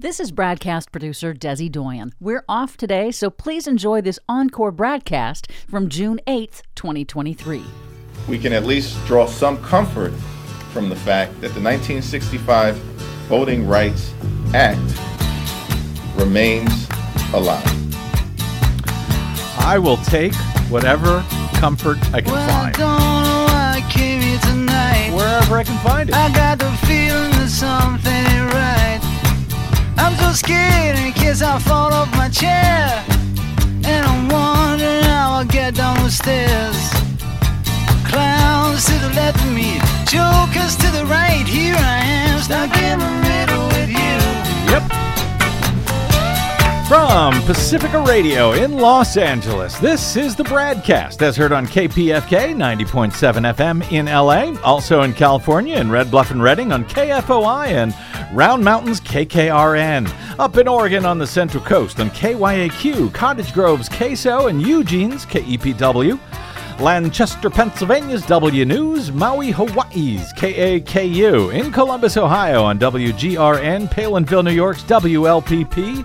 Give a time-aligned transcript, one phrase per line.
[0.00, 2.14] This is BradCast producer Desi Doyen.
[2.18, 7.62] We're off today, so please enjoy this encore broadcast from June 8th, 2023.
[8.26, 10.12] We can at least draw some comfort
[10.72, 12.76] from the fact that the 1965
[13.28, 14.14] Voting Rights
[14.54, 14.80] Act
[16.16, 16.88] remains
[17.34, 17.62] alive.
[19.58, 20.34] I will take
[20.70, 21.22] whatever
[21.56, 22.74] comfort I can Well, I find.
[22.74, 25.12] don't know why I came here tonight.
[25.14, 26.14] Wherever I can find it.
[26.14, 29.09] I got the feeling that something ain't right.
[30.02, 33.04] I'm so scared in case I fall off my chair.
[33.84, 36.80] And I'm wondering how I'll get down the stairs.
[38.10, 41.46] Clowns to the left of me, jokers to the right.
[41.46, 44.49] Here I am, stuck in the middle with you.
[46.90, 53.54] From Pacifica Radio in Los Angeles, this is the BradCast as heard on KPFK 90.7
[53.54, 57.94] FM in LA, also in California in Red Bluff and Redding on KFOI and
[58.36, 64.50] Round Mountains KKRN, up in Oregon on the Central Coast on KYAQ, Cottage Grove's KSO,
[64.50, 66.18] and Eugene's KEPW.
[66.80, 74.82] Lancaster, Pennsylvania's W News, Maui, Hawaii's KAKU, in Columbus, Ohio on WGRN, Palenville, New York's
[74.82, 76.04] WLPP,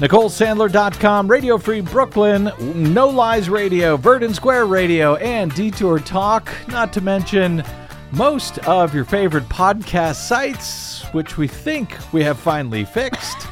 [0.00, 7.02] NicoleSandler.com, Radio Free Brooklyn, No Lies Radio, Verdant Square Radio, and Detour Talk, not to
[7.02, 7.62] mention
[8.10, 13.46] most of your favorite podcast sites, which we think we have finally fixed.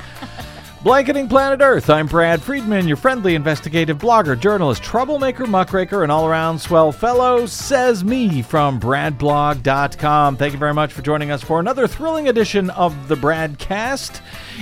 [0.85, 6.25] Blanketing Planet Earth, I'm Brad Friedman, your friendly investigative blogger, journalist, troublemaker, muckraker, and all
[6.25, 10.37] around swell fellow, says me from BradBlog.com.
[10.37, 14.21] Thank you very much for joining us for another thrilling edition of the Bradcast.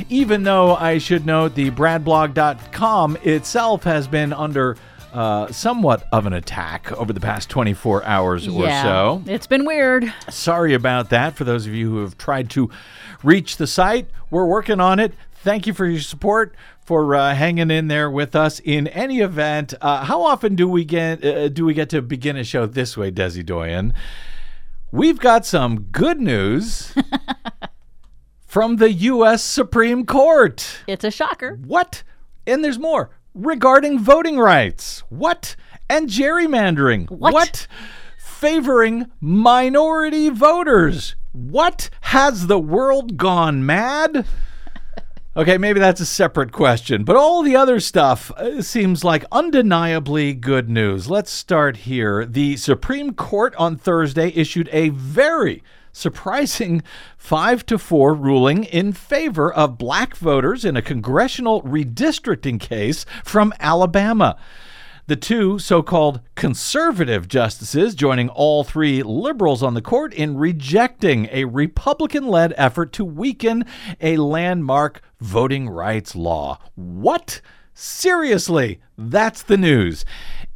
[0.09, 4.79] Even though I should note the BradBlog.com itself has been under
[5.13, 9.23] uh, somewhat of an attack over the past 24 hours or yeah, so.
[9.27, 10.13] It's been weird.
[10.31, 12.71] Sorry about that for those of you who have tried to
[13.23, 14.09] reach the site.
[14.31, 15.13] We're working on it.
[15.47, 18.59] Thank you for your support, for uh, hanging in there with us.
[18.59, 22.37] In any event, uh, how often do we get uh, do we get to begin
[22.37, 23.95] a show this way, Desi Doyen?
[24.91, 26.93] We've got some good news
[28.45, 29.45] from the U.S.
[29.45, 30.81] Supreme Court.
[30.89, 31.61] It's a shocker.
[31.65, 32.03] What?
[32.45, 35.05] And there's more regarding voting rights.
[35.11, 35.55] What?
[35.89, 37.09] And gerrymandering.
[37.09, 37.69] What?
[38.19, 41.15] Favoring minority voters.
[41.31, 41.89] What?
[42.01, 44.27] Has the world gone mad?
[45.37, 50.33] Okay, maybe that's a separate question, but all the other stuff uh, seems like undeniably
[50.33, 51.11] good news.
[51.11, 52.25] Let's start here.
[52.25, 56.83] The Supreme Court on Thursday issued a very surprising
[57.19, 63.53] 5 to 4 ruling in favor of black voters in a congressional redistricting case from
[63.61, 64.39] Alabama.
[65.09, 71.29] The two so called conservative justices joining all three liberals on the court in rejecting
[71.31, 73.65] a Republican led effort to weaken
[74.01, 76.59] a landmark voting rights law.
[76.75, 77.41] What?
[77.73, 80.05] Seriously, that's the news.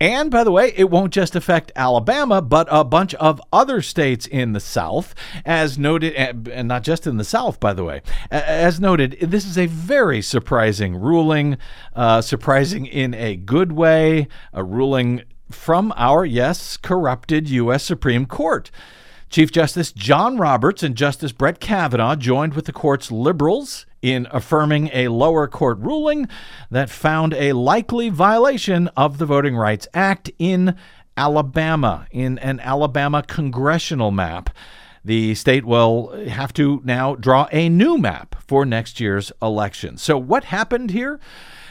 [0.01, 4.27] And by the way, it won't just affect Alabama, but a bunch of other states
[4.27, 6.15] in the South, as noted,
[6.49, 8.01] and not just in the South, by the way.
[8.31, 11.59] As noted, this is a very surprising ruling,
[11.95, 17.85] uh, surprising in a good way, a ruling from our, yes, corrupted U.S.
[17.85, 18.71] Supreme Court.
[19.29, 24.91] Chief Justice John Roberts and Justice Brett Kavanaugh joined with the court's liberals in affirming
[24.93, 26.29] a lower court ruling
[26.71, 30.77] that found a likely violation of the Voting Rights Act in
[31.17, 34.51] Alabama, in an Alabama congressional map.
[35.05, 39.97] The state will have to now draw a new map for next year's election.
[39.97, 41.19] So, what happened here?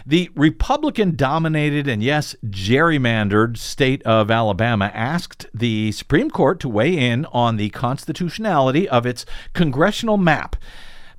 [0.05, 6.97] The Republican dominated and, yes, gerrymandered state of Alabama asked the Supreme Court to weigh
[6.97, 10.55] in on the constitutionality of its congressional map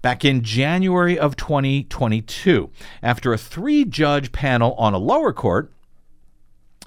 [0.03, 2.71] back in January of 2022
[3.03, 5.73] after a three judge panel on a lower court,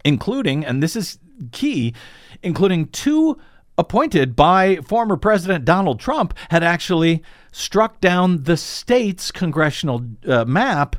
[0.03, 1.19] including, and this is
[1.51, 1.93] key,
[2.41, 3.39] including two
[3.77, 10.95] appointed by former President Donald Trump, had actually struck down the state's congressional uh, map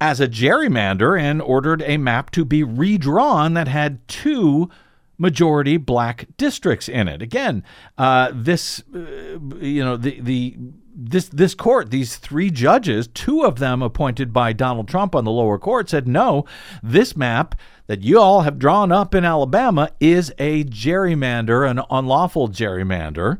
[0.00, 4.70] as a gerrymander and ordered a map to be redrawn that had two
[5.18, 7.20] majority black districts in it.
[7.20, 7.62] Again,
[7.98, 10.56] uh, this, uh, you know, the the
[11.02, 15.30] this this court, these three judges, two of them appointed by Donald Trump on the
[15.30, 16.44] lower court, said no,
[16.82, 17.54] this map
[17.86, 23.38] that you all have drawn up in Alabama is a gerrymander, an unlawful gerrymander.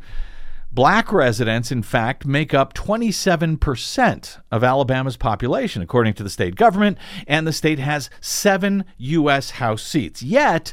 [0.72, 6.96] Black residents, in fact, make up 27% of Alabama's population, according to the state government,
[7.26, 9.50] and the state has seven U.S.
[9.50, 10.22] House seats.
[10.22, 10.72] Yet,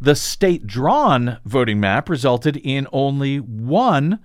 [0.00, 4.18] the state drawn voting map resulted in only one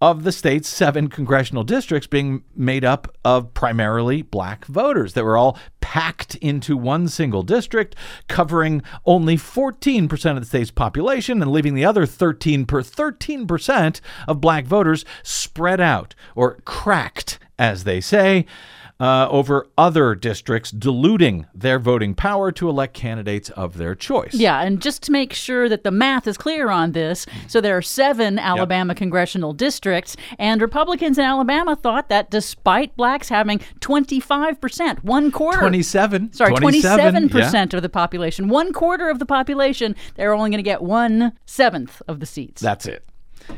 [0.00, 5.36] of the state's seven congressional districts being made up of primarily black voters that were
[5.36, 7.96] all packed into one single district,
[8.28, 14.40] covering only 14% of the state's population and leaving the other 13 per 13% of
[14.40, 18.44] black voters spread out or cracked, as they say
[18.98, 24.34] uh, over other districts, diluting their voting power to elect candidates of their choice.
[24.34, 27.76] Yeah, and just to make sure that the math is clear on this, so there
[27.76, 28.96] are seven Alabama yep.
[28.96, 35.60] congressional districts, and Republicans in Alabama thought that despite blacks having 25%, one quarter.
[35.60, 36.32] 27.
[36.32, 37.76] Sorry, 27, percent yeah.
[37.76, 42.00] of the population, one quarter of the population, they're only going to get one seventh
[42.08, 42.62] of the seats.
[42.62, 43.04] That's it.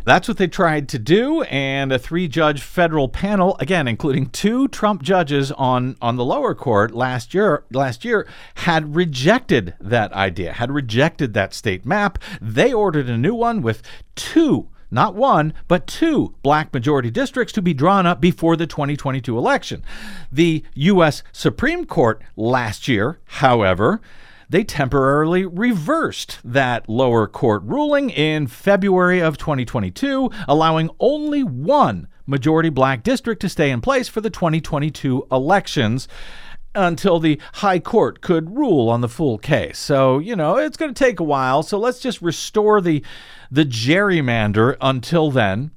[0.04, 5.02] That's what they tried to do, and a three-judge federal panel, again including two Trump
[5.02, 8.26] judges on on the lower court last year, last year
[8.56, 12.18] had rejected that idea, had rejected that state map.
[12.40, 13.82] They ordered a new one with
[14.14, 19.36] two not one, but two black majority districts to be drawn up before the 2022
[19.36, 19.84] election.
[20.32, 21.22] The U.S.
[21.32, 24.00] Supreme Court last year, however,
[24.48, 32.68] they temporarily reversed that lower court ruling in February of 2022, allowing only one majority
[32.68, 36.08] black district to stay in place for the 2022 elections
[36.74, 39.78] until the high court could rule on the full case.
[39.78, 41.62] So, you know, it's going to take a while.
[41.62, 43.04] So let's just restore the
[43.50, 45.70] the gerrymander until then.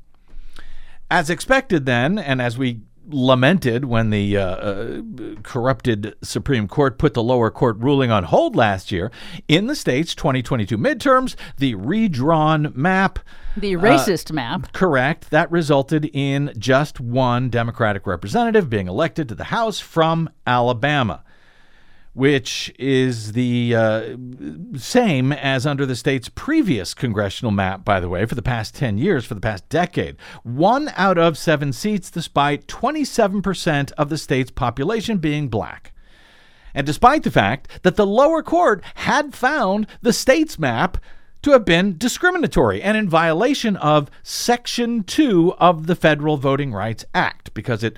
[1.09, 5.01] As expected then, and as we lamented when the uh, uh,
[5.43, 9.11] corrupted Supreme Court put the lower court ruling on hold last year.
[9.47, 13.19] In the state's 2022 midterms, the redrawn map.
[13.57, 14.73] The racist uh, map.
[14.73, 15.29] Correct.
[15.31, 21.23] That resulted in just one Democratic representative being elected to the House from Alabama
[22.13, 24.15] which is the uh,
[24.77, 28.97] same as under the state's previous congressional map, by the way, for the past 10
[28.97, 30.17] years, for the past decade.
[30.43, 35.93] One out of seven seats, despite 27% of the state's population being black.
[36.73, 40.97] And despite the fact that the lower court had found the state's map
[41.41, 47.03] to have been discriminatory and in violation of Section 2 of the Federal Voting Rights
[47.13, 47.97] Act because it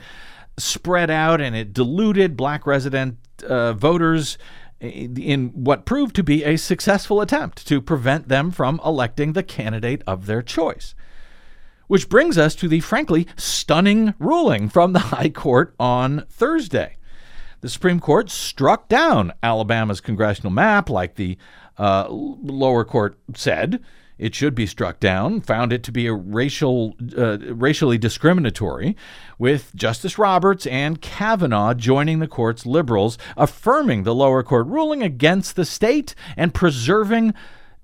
[0.57, 4.38] spread out and it diluted black resident uh, voters
[4.80, 10.04] in what proved to be a successful attempt to prevent them from electing the candidate
[10.06, 10.94] of their choice.
[11.88, 16.98] Which brings us to the frankly stunning ruling from the High Court on Thursday.
[17.62, 21.38] The Supreme Court struck down Alabama's congressional map, like the
[21.78, 23.81] uh, lower court said,
[24.18, 28.95] it should be struck down, found it to be a racial, uh, racially discriminatory,
[29.38, 35.56] with Justice Roberts and Kavanaugh joining the court's liberals, affirming the lower court ruling against
[35.56, 37.33] the state and preserving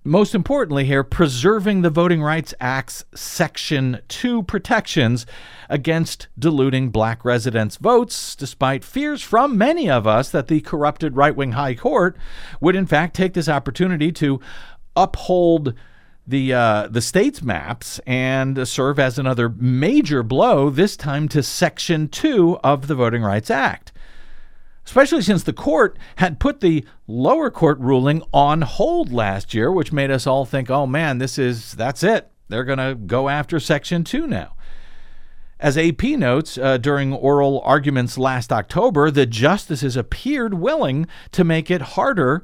[0.04, 5.26] most importantly here, preserving the Voting Rights Act's Section 2 protections
[5.68, 11.36] against diluting black residents' votes, despite fears from many of us that the corrupted right
[11.36, 12.18] wing High Court
[12.62, 14.40] would, in fact, take this opportunity to
[14.96, 15.74] uphold
[16.30, 20.70] the uh, the state's maps and serve as another major blow.
[20.70, 23.92] This time to Section Two of the Voting Rights Act,
[24.86, 29.92] especially since the court had put the lower court ruling on hold last year, which
[29.92, 32.32] made us all think, "Oh man, this is that's it.
[32.48, 34.54] They're going to go after Section Two now."
[35.60, 41.70] As AP notes, uh, during oral arguments last October, the justices appeared willing to make
[41.70, 42.44] it harder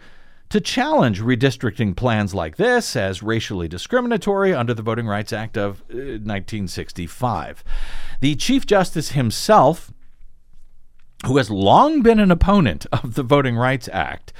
[0.49, 5.81] to challenge redistricting plans like this as racially discriminatory under the Voting Rights Act of
[5.91, 7.63] uh, 1965.
[8.21, 9.91] The Chief Justice himself,
[11.25, 14.33] who has long been an opponent of the Voting Rights Act,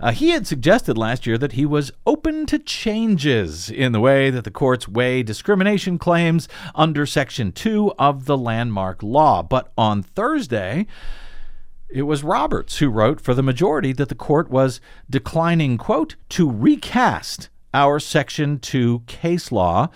[0.00, 4.30] uh, he had suggested last year that he was open to changes in the way
[4.30, 9.42] that the courts weigh discrimination claims under Section 2 of the landmark law.
[9.42, 10.86] But on Thursday,
[11.92, 16.50] it was Roberts who wrote for the majority that the court was declining, quote, to
[16.50, 19.88] recast our Section 2 case law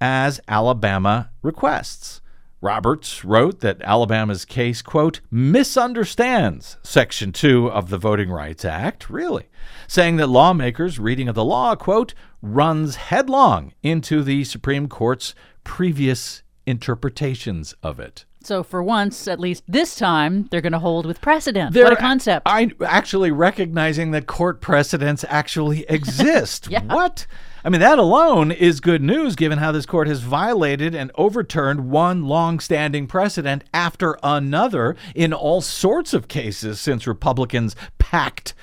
[0.00, 2.20] as Alabama requests.
[2.60, 9.48] Roberts wrote that Alabama's case, quote, misunderstands Section 2 of the Voting Rights Act, really,
[9.86, 16.42] saying that lawmakers' reading of the law, quote, runs headlong into the Supreme Court's previous
[16.66, 18.24] interpretations of it.
[18.46, 21.72] So for once, at least this time, they're going to hold with precedent.
[21.72, 22.46] They're what a concept.
[22.46, 26.68] I actually recognizing that court precedents actually exist.
[26.70, 26.84] Yeah.
[26.84, 27.26] What?
[27.64, 31.90] I mean, that alone is good news given how this court has violated and overturned
[31.90, 38.54] one long-standing precedent after another in all sorts of cases since Republicans packed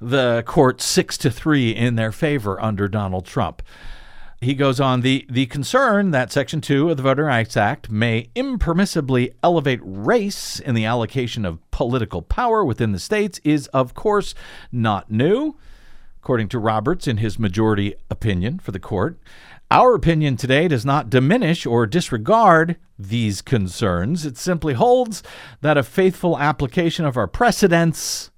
[0.00, 3.60] the court 6 to 3 in their favor under Donald Trump.
[4.40, 8.30] He goes on the the concern that Section 2 of the Voting Rights Act may
[8.36, 14.36] impermissibly elevate race in the allocation of political power within the states is of course
[14.70, 15.56] not new.
[16.22, 19.18] According to Roberts in his majority opinion for the court,
[19.72, 24.24] our opinion today does not diminish or disregard these concerns.
[24.24, 25.24] It simply holds
[25.62, 28.30] that a faithful application of our precedents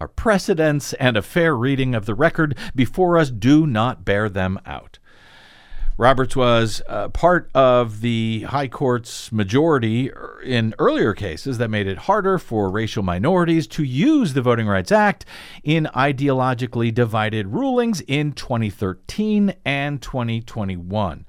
[0.00, 4.58] our precedents and a fair reading of the record before us do not bear them
[4.64, 4.98] out.
[6.00, 10.10] Roberts was uh, part of the High Court's majority
[10.42, 14.90] in earlier cases that made it harder for racial minorities to use the Voting Rights
[14.90, 15.26] Act
[15.62, 21.26] in ideologically divided rulings in 2013 and 2021.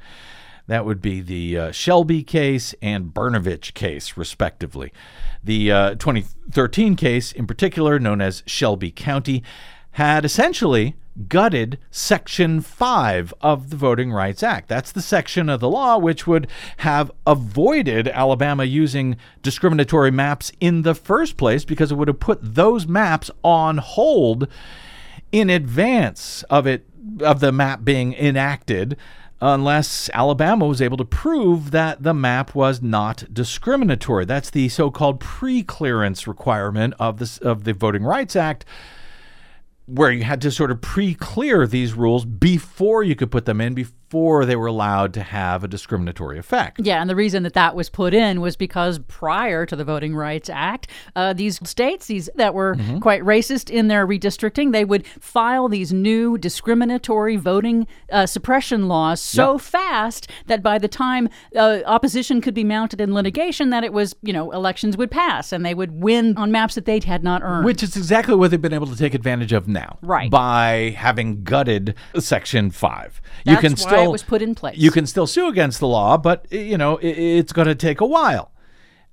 [0.68, 4.94] That would be the uh, Shelby case and Brnovich case, respectively.
[5.44, 9.44] The uh, 2013 case, in particular, known as Shelby County,
[9.92, 10.96] had essentially
[11.28, 14.70] gutted Section 5 of the Voting Rights Act.
[14.70, 20.84] That's the section of the law which would have avoided Alabama using discriminatory maps in
[20.84, 24.48] the first place because it would have put those maps on hold
[25.32, 26.86] in advance of it
[27.22, 28.96] of the map being enacted
[29.42, 34.24] unless Alabama was able to prove that the map was not discriminatory.
[34.24, 38.66] That's the so-called pre-clearance requirement of the of the Voting Rights Act
[39.92, 43.74] where you had to sort of pre-clear these rules before you could put them in
[43.74, 46.80] before they were allowed to have a discriminatory effect.
[46.84, 50.16] Yeah, and the reason that that was put in was because prior to the Voting
[50.16, 53.00] Rights Act, uh, these states, these that were Mm-hmm.
[53.00, 59.22] quite racist in their redistricting, they would file these new discriminatory voting uh, suppression laws
[59.22, 59.62] so Yep.
[59.62, 64.16] fast that by the time uh, opposition could be mounted in litigation, that it was
[64.22, 67.42] you know elections would pass and they would win on maps that they had not
[67.44, 67.66] earned.
[67.66, 70.00] Which is exactly what they've been able to take advantage of now.
[70.02, 70.30] Right.
[70.32, 72.72] By having gutted Section
[73.46, 73.54] 5.
[73.54, 74.78] you can still it was put in place.
[74.78, 78.02] You can still sue against the law, but you know, i- it's going to take
[78.02, 78.52] a while.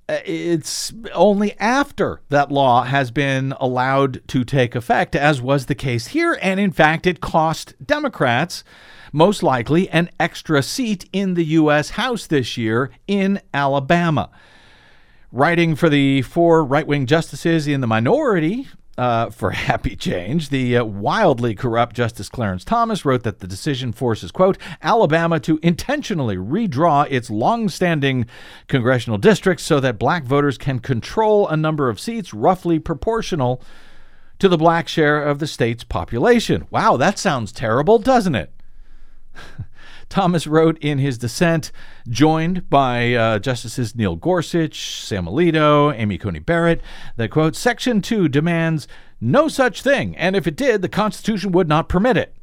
[0.07, 5.75] Uh, It's only after that law has been allowed to take effect, as was the
[5.75, 6.37] case here.
[6.41, 8.63] And in fact, it cost Democrats,
[9.13, 11.91] most likely, an extra seat in the U.S.
[11.91, 14.29] House this year in Alabama.
[15.31, 18.67] Writing for the four right wing justices in the minority
[18.99, 23.93] uh, for Happy Change, the uh, wildly corrupt Justice Clarence Thomas wrote that the decision
[23.93, 28.25] forces, quote, Alabama to intentionally redraw its long-standing
[28.67, 33.61] congressional districts so that black voters can control a number of seats roughly proportional
[34.37, 36.67] to the black share of the state's population.
[36.69, 38.51] Wow, that sounds terrible, doesn't it?
[40.09, 41.71] Thomas wrote in his dissent,
[42.07, 46.81] joined by uh, Justices Neil Gorsuch, Sam Alito, Amy Coney Barrett,
[47.15, 48.87] that, quote, Section 2 demands
[49.21, 52.35] no such thing, and if it did, the Constitution would not permit it.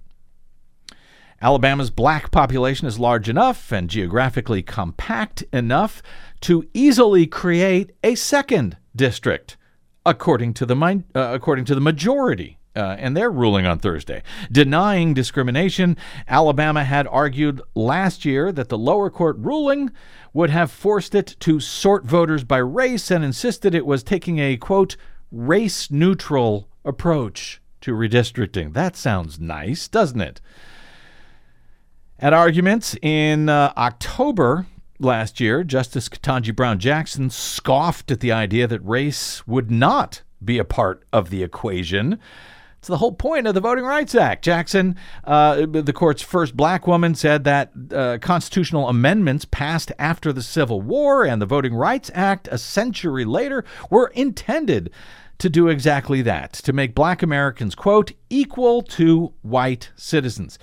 [1.42, 6.02] Alabama's black population is large enough and geographically compact enough
[6.40, 9.56] to easily create a second district,
[10.06, 10.76] according to the
[11.14, 12.55] uh, according to the majority.
[12.76, 14.22] Uh, and their ruling on Thursday.
[14.52, 15.96] Denying discrimination,
[16.28, 19.90] Alabama had argued last year that the lower court ruling
[20.34, 24.58] would have forced it to sort voters by race and insisted it was taking a,
[24.58, 24.96] quote,
[25.32, 28.74] race neutral approach to redistricting.
[28.74, 30.42] That sounds nice, doesn't it?
[32.18, 34.66] At arguments in uh, October
[34.98, 40.58] last year, Justice Ketanji Brown Jackson scoffed at the idea that race would not be
[40.58, 42.18] a part of the equation.
[42.86, 44.44] It's the whole point of the Voting Rights Act.
[44.44, 50.40] Jackson, uh, the court's first black woman, said that uh, constitutional amendments passed after the
[50.40, 54.92] Civil War and the Voting Rights Act a century later were intended
[55.38, 60.56] to do exactly that to make black Americans, quote, equal to white citizens.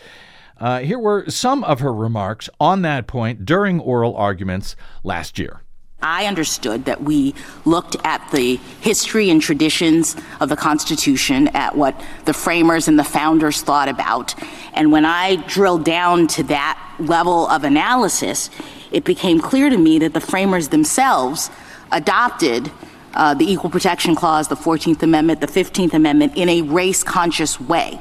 [0.58, 5.63] Uh, here were some of her remarks on that point during oral arguments last year.
[6.04, 7.34] I understood that we
[7.66, 13.04] looked at the history and traditions of the Constitution, at what the framers and the
[13.04, 14.36] founders thought about.
[14.74, 18.50] And when I drilled down to that level of analysis,
[18.92, 21.50] it became clear to me that the framers themselves
[21.92, 22.70] adopted
[23.14, 27.60] uh, the Equal Protection Clause, the 14th Amendment, the 15th Amendment in a race conscious
[27.60, 28.00] way.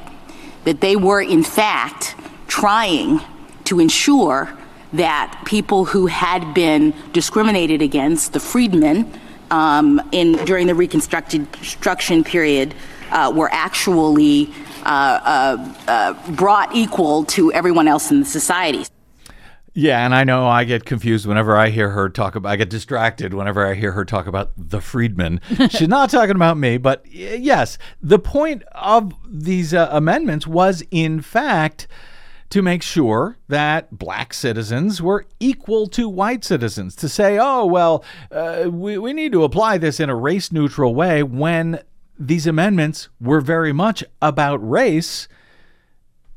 [0.65, 2.15] That they were, in fact,
[2.47, 3.21] trying
[3.65, 4.57] to ensure
[4.93, 9.11] that people who had been discriminated against, the freedmen,
[9.51, 12.73] um, in during the Reconstruction period,
[13.11, 14.51] uh, were actually
[14.85, 18.85] uh, uh, uh, brought equal to everyone else in the society.
[19.75, 22.49] Yeah, and I know I get confused whenever I hear her talk about.
[22.49, 25.41] I get distracted whenever I hear her talk about the freedmen.
[25.69, 31.21] She's not talking about me, but yes, the point of these uh, amendments was, in
[31.21, 31.87] fact,
[32.53, 36.95] to make sure that black citizens were equal to white citizens.
[36.97, 40.93] To say, oh well, uh, we we need to apply this in a race neutral
[40.93, 41.81] way when
[42.19, 45.27] these amendments were very much about race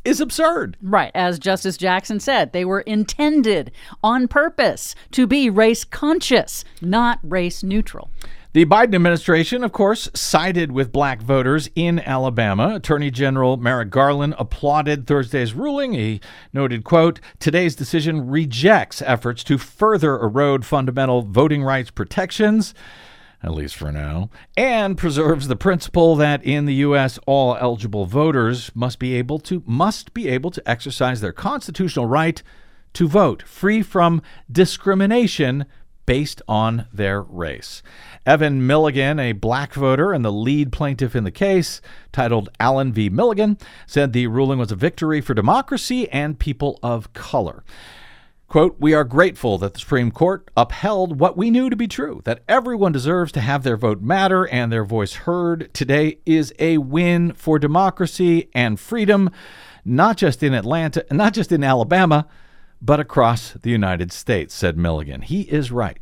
[0.07, 0.79] is absurd.
[0.81, 1.11] Right.
[1.15, 3.71] As Justice Jackson said, they were intended
[4.03, 8.09] on purpose to be race conscious, not race neutral.
[8.57, 12.77] The Biden administration, of course, sided with black voters in Alabama.
[12.77, 15.93] Attorney General Merrick Garland applauded Thursday's ruling.
[15.93, 16.23] He
[16.55, 22.73] noted, quote, today's decision rejects efforts to further erode fundamental voting rights protections
[23.43, 28.71] at least for now, and preserves the principle that in the US all eligible voters
[28.75, 32.43] must be able to must be able to exercise their constitutional right
[32.95, 35.67] to vote free from discrimination
[36.07, 37.83] based on their race.
[38.27, 41.81] Evan Milligan, a black voter and the lead plaintiff in the case,
[42.11, 43.09] titled Allen v.
[43.09, 43.57] Milligan,
[43.87, 47.63] said the ruling was a victory for democracy and people of color.
[48.49, 52.21] Quote, We are grateful that the Supreme Court upheld what we knew to be true,
[52.25, 55.73] that everyone deserves to have their vote matter and their voice heard.
[55.73, 59.31] Today is a win for democracy and freedom,
[59.85, 62.27] not just in Atlanta, not just in Alabama,
[62.81, 65.23] but across the United States, said Milligan.
[65.23, 65.99] He is right.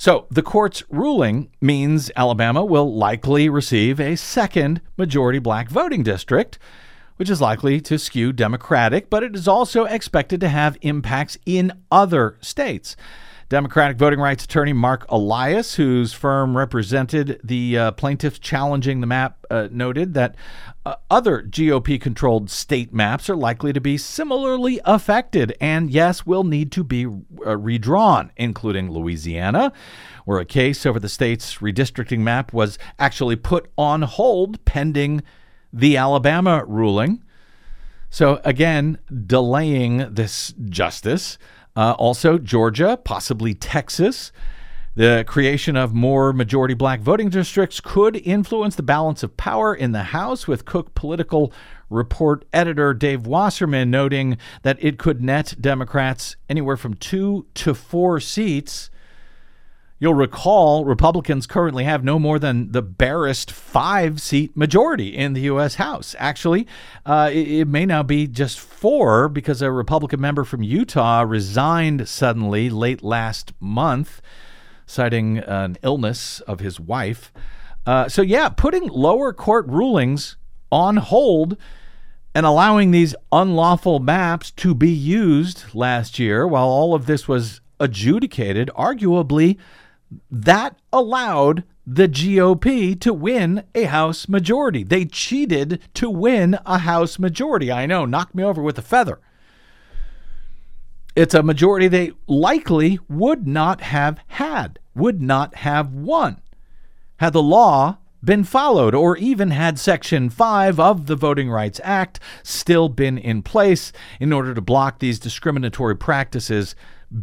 [0.00, 6.58] So the court's ruling means Alabama will likely receive a second majority black voting district
[7.16, 11.70] which is likely to skew Democratic, but it is also expected to have impacts in
[11.92, 12.96] other states.
[13.50, 19.44] Democratic voting rights attorney Mark Elias, whose firm represented the uh, plaintiffs challenging the map,
[19.50, 20.36] uh, noted that
[20.86, 26.44] uh, other GOP controlled state maps are likely to be similarly affected and, yes, will
[26.44, 27.06] need to be
[27.44, 29.72] uh, redrawn, including Louisiana,
[30.24, 35.24] where a case over the state's redistricting map was actually put on hold pending
[35.72, 37.20] the Alabama ruling.
[38.10, 41.36] So, again, delaying this justice.
[41.76, 44.32] Uh, also, Georgia, possibly Texas.
[44.96, 49.92] The creation of more majority black voting districts could influence the balance of power in
[49.92, 51.52] the House, with Cook political
[51.88, 58.18] report editor Dave Wasserman noting that it could net Democrats anywhere from two to four
[58.20, 58.90] seats
[60.02, 65.42] You'll recall Republicans currently have no more than the barest five seat majority in the
[65.42, 65.74] U.S.
[65.74, 66.16] House.
[66.18, 66.66] Actually,
[67.04, 72.08] uh, it, it, may now be just four because a Republican member from Utah resigned
[72.08, 74.22] suddenly late last month,
[74.86, 77.30] citing an illness of his wife.
[77.84, 80.38] Uh, so, yeah, putting lower court rulings
[80.72, 81.58] on hold
[82.34, 87.60] and allowing these unlawful maps to be used last year while all of this was
[87.78, 89.58] adjudicated, arguably
[90.30, 94.84] that allowed the GOP to win a House majority.
[94.84, 97.72] They cheated to win a House majority.
[97.72, 99.20] I know, knocked me over with a feather.
[101.16, 106.40] It's a majority they likely would not have had, would not have won,
[107.16, 112.20] had the law been followed, or even had Section 5 of the Voting Rights Act
[112.42, 116.76] still been in place in order to block these discriminatory practices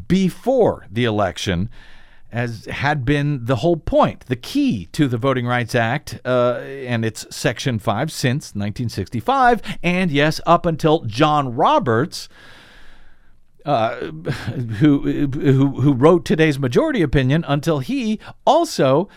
[0.07, 1.69] before the election
[2.31, 7.05] as had been the whole point, the key to the Voting Rights Act uh, and
[7.05, 12.29] its Section 5 since 1965, and yes, up until John Roberts.
[13.65, 13.95] Uh,
[14.79, 19.09] who, who who wrote today's majority opinion until he also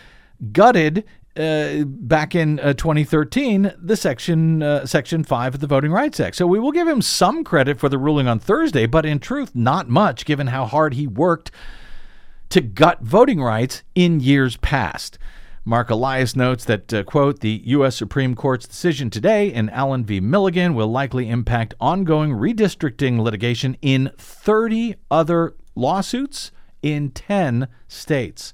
[0.51, 1.05] gutted
[1.37, 6.35] uh, back in uh, 2013 the section uh, section 5 of the voting rights act
[6.35, 9.55] so we will give him some credit for the ruling on thursday but in truth
[9.55, 11.49] not much given how hard he worked
[12.51, 15.17] to gut voting rights in years past.
[15.63, 17.95] Mark Elias notes that, uh, quote, the U.S.
[17.95, 20.19] Supreme Court's decision today in Allen v.
[20.19, 28.53] Milligan will likely impact ongoing redistricting litigation in 30 other lawsuits in 10 states.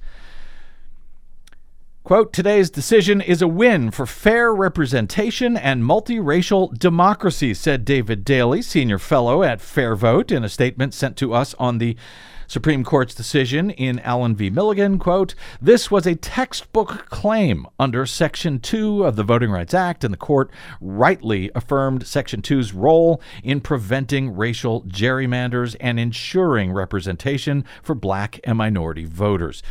[2.03, 8.61] Quote, today's decision is a win for fair representation and multiracial democracy, said David Daley,
[8.61, 11.97] senior fellow at FairVote, in a statement sent to us on the
[12.47, 14.49] Supreme Court's decision in Allen v.
[14.49, 20.03] Milligan, quote, this was a textbook claim under Section 2 of the Voting Rights Act,
[20.03, 27.65] and the court rightly affirmed Section 2's role in preventing racial gerrymanders and ensuring representation
[27.83, 29.61] for black and minority voters.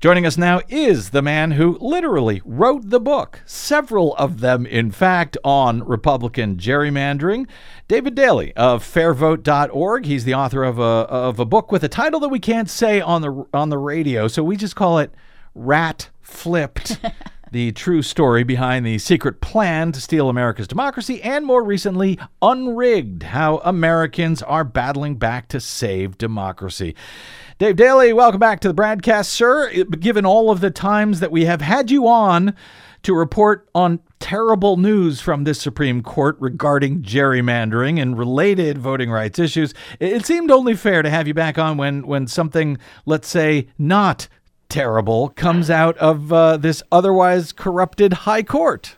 [0.00, 4.90] Joining us now is the man who literally wrote the book, several of them, in
[4.90, 7.46] fact, on Republican gerrymandering.
[7.88, 10.04] David Daley of fairvote.org.
[10.04, 13.00] He's the author of a, of a book with a title that we can't say
[13.00, 15.14] on the, on the radio, so we just call it
[15.54, 16.98] Rat Flipped.
[17.54, 23.22] the true story behind the secret plan to steal America's democracy, and more recently, Unrigged
[23.22, 26.96] How Americans Are Battling Back to Save Democracy.
[27.56, 29.70] Dave Daley, welcome back to the BradCast, sir.
[29.84, 32.56] Given all of the times that we have had you on
[33.04, 39.38] to report on terrible news from this Supreme Court regarding gerrymandering and related voting rights
[39.38, 43.68] issues, it seemed only fair to have you back on when, when something, let's say,
[43.78, 44.26] not
[44.68, 48.96] terrible comes out of uh, this otherwise corrupted high court.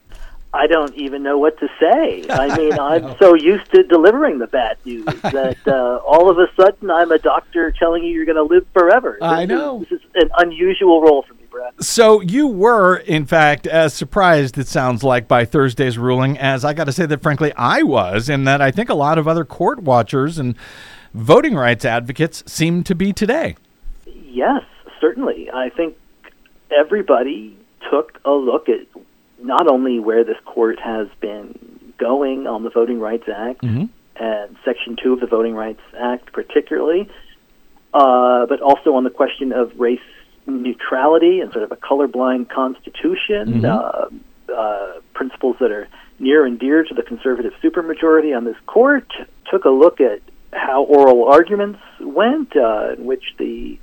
[0.53, 2.25] I don't even know what to say.
[2.31, 6.47] I mean, I'm so used to delivering the bad news that uh, all of a
[6.61, 9.19] sudden I'm a doctor telling you you're going to live forever.
[9.21, 9.83] This I know.
[9.83, 11.75] Is, this is an unusual role for me, Brad.
[11.83, 16.73] So you were, in fact, as surprised, it sounds like, by Thursday's ruling as I
[16.73, 19.45] got to say that, frankly, I was, and that I think a lot of other
[19.45, 20.55] court watchers and
[21.13, 23.57] voting rights advocates seem to be today.
[24.07, 24.63] Yes,
[25.01, 25.51] certainly.
[25.51, 25.97] I think
[26.71, 27.57] everybody
[27.91, 28.87] took a look at
[29.43, 31.59] not only where this court has been
[31.99, 33.85] going on the Voting Rights Act Mm-hmm.
[34.23, 37.09] and Section 2 of the Voting Rights Act, particularly,
[37.95, 40.01] uh, but also on the question of race
[40.47, 44.09] neutrality and sort of a colorblind constitution, uh,
[44.55, 49.11] uh, principles that are near and dear to the conservative supermajority on this court,
[49.51, 50.21] took a look at
[50.53, 53.79] how oral arguments went, uh, in which the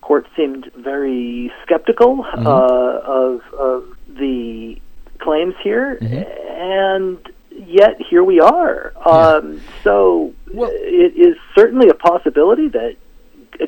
[0.00, 4.80] court seemed very skeptical uh, of, of the
[5.20, 7.18] claims here, and
[7.50, 8.92] yet here we are.
[9.04, 12.96] Um, so Well- it is certainly a possibility that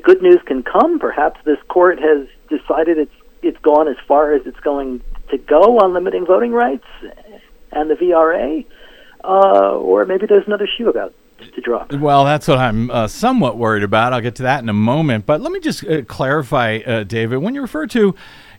[0.03, 0.99] good news can come.
[0.99, 5.79] Perhaps this court has decided it's it's gone as far as it's going to go
[5.79, 6.87] on limiting voting rights
[7.71, 8.65] and the VRA,
[9.23, 11.15] uh, or maybe there's another shoe about
[11.55, 11.93] to drop.
[11.93, 14.13] Well, that's what I'm uh, somewhat worried about.
[14.13, 15.27] I'll get to that in a moment.
[15.27, 18.15] But let me just uh, clarify, uh, David, when you refer to,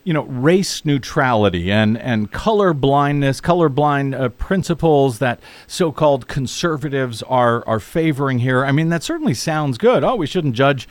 [0.08, 7.62] you know, race neutrality and and color blindness, colorblind uh, principles that so-called conservatives are
[7.66, 8.64] are favoring here.
[8.64, 10.02] I mean, that certainly sounds good.
[10.02, 10.88] Oh, we shouldn't judge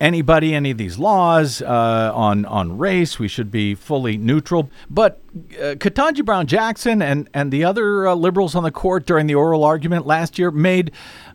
[0.00, 3.20] anybody, any of these laws uh, on on race.
[3.20, 4.68] We should be fully neutral.
[4.90, 5.20] But
[5.52, 9.34] uh, Ketanji Brown Jackson and and the other uh, liberals on the court during the
[9.36, 10.90] oral argument last year made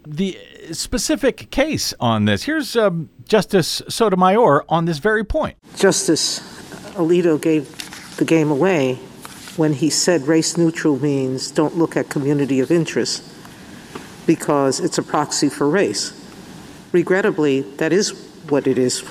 [0.06, 0.38] the
[0.74, 2.44] specific case on this.
[2.44, 5.56] Here's um, Justice Sotomayor on this very point.
[5.78, 6.65] Justice
[6.96, 8.96] Alito gave the game away
[9.58, 13.24] when he said race neutral means don't look at community of interest
[14.26, 16.22] because it's a proxy for race.
[16.92, 18.12] Regrettably, that is
[18.50, 19.04] what it is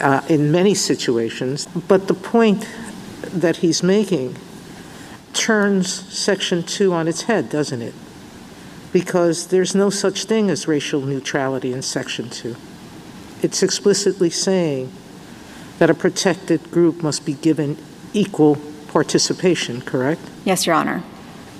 [0.00, 2.66] uh, in many situations, but the point
[3.32, 4.36] that he's making
[5.32, 7.94] turns Section 2 on its head, doesn't it?
[8.92, 12.56] Because there's no such thing as racial neutrality in Section 2.
[13.42, 14.90] It's explicitly saying
[15.78, 17.76] that a protected group must be given
[18.12, 18.56] equal
[18.88, 20.22] participation, correct?
[20.44, 21.02] Yes, Your Honor.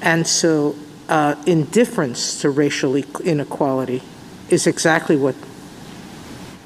[0.01, 0.75] And so
[1.09, 4.03] uh, indifference to racial inequality
[4.49, 5.35] is exactly what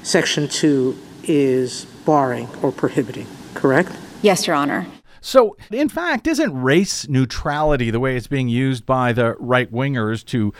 [0.03, 3.91] Section 2 is barring or prohibiting, correct?
[4.21, 4.87] Yes, Your Honor.
[5.23, 10.25] So, in fact, isn't race neutrality the way it's being used by the right wingers
[10.25, 10.51] to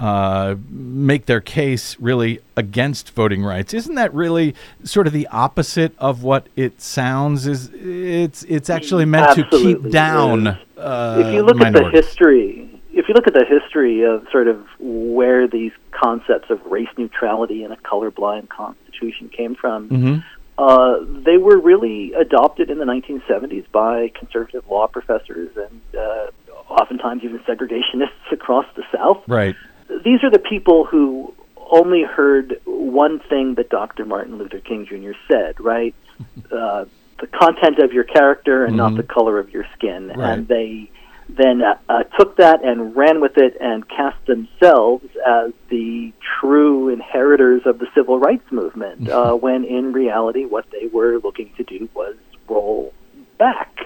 [0.00, 3.74] uh, make their case really against voting rights?
[3.74, 7.46] Isn't that really sort of the opposite of what it sounds?
[7.46, 12.80] Is it's it's actually meant to keep down uh, if you look at the history,
[12.92, 17.64] if you look at the history of sort of where these concepts of race neutrality
[17.64, 20.24] and a colorblind constitution came from, Mhm.
[20.58, 26.26] uh, they were really adopted in the 1970s by conservative law professors and uh,
[26.68, 29.22] oftentimes even segregationists across the South.
[29.26, 29.56] right?
[29.88, 31.34] These are the people who
[31.70, 34.04] only heard one thing that Dr.
[34.04, 35.12] Martin Luther King Jr.
[35.30, 35.94] said, right?
[36.52, 36.84] uh,
[37.20, 40.08] the content of your character and not the color of your skin.
[40.08, 40.38] Right.
[40.38, 40.90] And they
[41.28, 46.88] then uh, uh, took that and ran with it and cast themselves as the true
[46.88, 51.64] inheritors of the civil rights movement, uh, when in reality, what they were looking to
[51.64, 52.16] do was
[52.48, 52.94] roll
[53.38, 53.76] back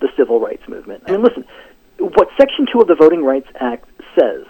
[0.00, 1.04] the civil rights movement.
[1.06, 1.44] I mean, listen,
[1.98, 4.44] what Section 2 of the Voting Rights Act says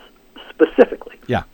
[0.54, 1.44] specifically Yeah.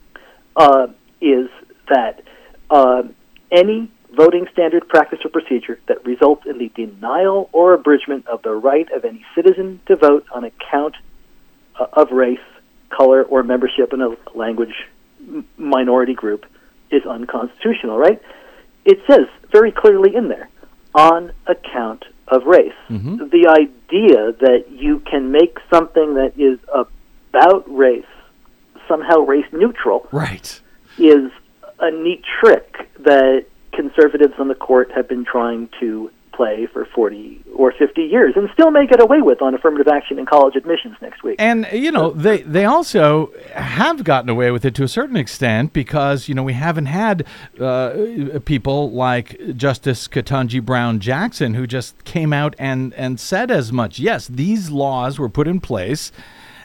[0.57, 0.89] uh,
[1.21, 1.49] is
[1.89, 2.23] that
[2.71, 3.03] uh,
[3.51, 8.53] any voting standard practice or procedure that results in the denial or abridgment of the
[8.53, 10.97] right of any citizen to vote on account
[11.79, 12.39] uh, of race,
[12.91, 14.75] color, or membership in a language
[15.21, 16.45] m- minority group
[16.91, 18.21] is unconstitutional, right?
[18.85, 20.49] It says very clearly in there,
[20.95, 22.73] on account of race.
[22.89, 28.05] The idea that you can make something that is about race
[28.91, 30.61] somehow race neutral Right.
[30.99, 31.31] is
[31.79, 37.43] a neat trick that conservatives on the court have been trying to play for 40
[37.55, 40.97] or 50 years and still may get away with on affirmative action in college admissions
[41.03, 41.37] next week.
[41.39, 45.73] And you know they they also have gotten away with it to a certain extent
[45.75, 47.27] because you know we haven't had
[47.61, 53.71] uh, people like Justice Ketanji Brown Jackson who just came out and and said as
[53.73, 53.99] much.
[53.99, 56.11] Yes, these laws were put in place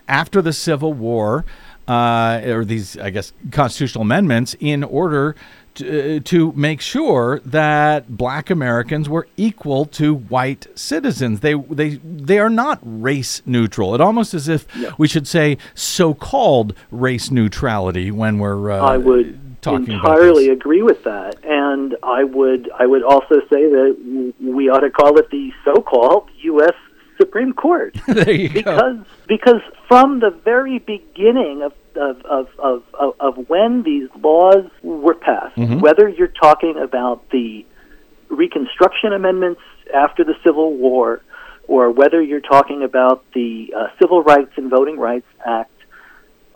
[0.07, 1.43] after the Civil War,
[1.87, 5.35] uh, or these I guess constitutional amendments in order.
[5.75, 11.41] To, to make sure that black Americans were equal to white citizens.
[11.41, 13.93] They they they are not race neutral.
[13.93, 14.65] It almost as if
[14.97, 21.43] we should say so-called race neutrality when we're uh, I would entirely agree with that,
[21.43, 26.29] and I would I would also say that we ought to call it the so-called
[26.41, 26.73] U.S.
[27.17, 28.61] Supreme Court there you go.
[28.61, 28.97] because
[29.27, 35.55] because from the very beginning of of, of, of, of, when these laws were passed,
[35.55, 35.79] Mm-hmm.
[35.79, 37.65] whether you're talking about the
[38.27, 39.61] Reconstruction amendments
[39.93, 41.21] after the Civil War,
[41.69, 45.71] or whether you're talking about the uh, Civil Rights and Voting Rights Act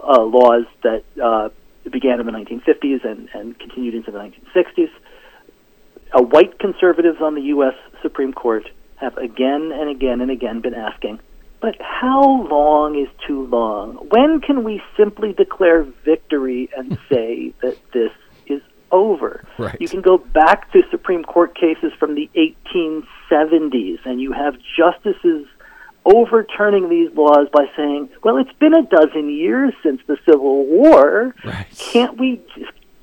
[0.04, 1.50] uh, laws that uh,
[1.90, 4.90] began in the 1950s and, and continued into the 1960s,
[6.14, 7.76] uh, white conservatives on the U.S.
[8.02, 8.66] Supreme Court
[9.00, 11.20] have again and again and again been asking,
[11.62, 13.96] but how long is too long?
[14.10, 18.12] When can we simply declare victory and say that this
[18.48, 19.46] is over?
[19.58, 19.78] Right.
[19.80, 25.48] You can go back to Supreme Court cases from the 1870s, and you have justices
[26.06, 31.36] overturning these laws by saying, well, it's been a dozen years since the Civil War.
[31.44, 31.68] Right.
[31.78, 32.42] Can't we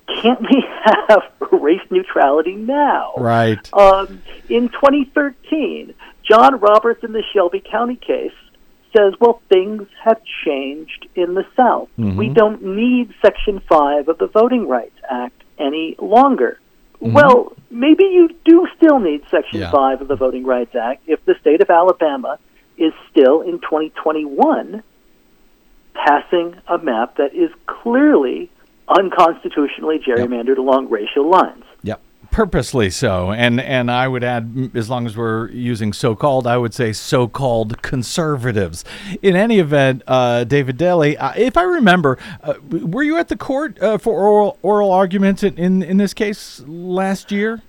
[0.07, 0.65] can't we
[1.09, 3.15] have race neutrality now?
[3.17, 3.73] Right.
[3.73, 8.33] Um, in 2013, John Roberts in the Shelby County case
[8.97, 11.89] says, well, things have changed in the South.
[11.99, 12.17] Mm-hmm.
[12.17, 16.59] We don't need Section 5 of the Voting Rights Act any longer.
[17.03, 17.13] Mm-hmm.
[17.13, 19.71] Well, maybe you do still need Section Yeah.
[19.71, 22.39] 5 of the Voting Rights Act if the state of Alabama
[22.79, 24.83] is still in 2021
[25.95, 28.51] passing a map that is clearly
[28.89, 31.65] unconstitutionally gerrymandered along racial lines.
[31.83, 32.01] Yep.
[32.31, 36.75] Purposely so, and and I would add, as long as we're using so-called, I would
[36.75, 38.85] say so-called conservatives.
[39.23, 43.37] In any event, uh, David Daley, uh, if I remember, uh, were you at the
[43.37, 47.63] court uh, for oral oral arguments in, in in this case last year?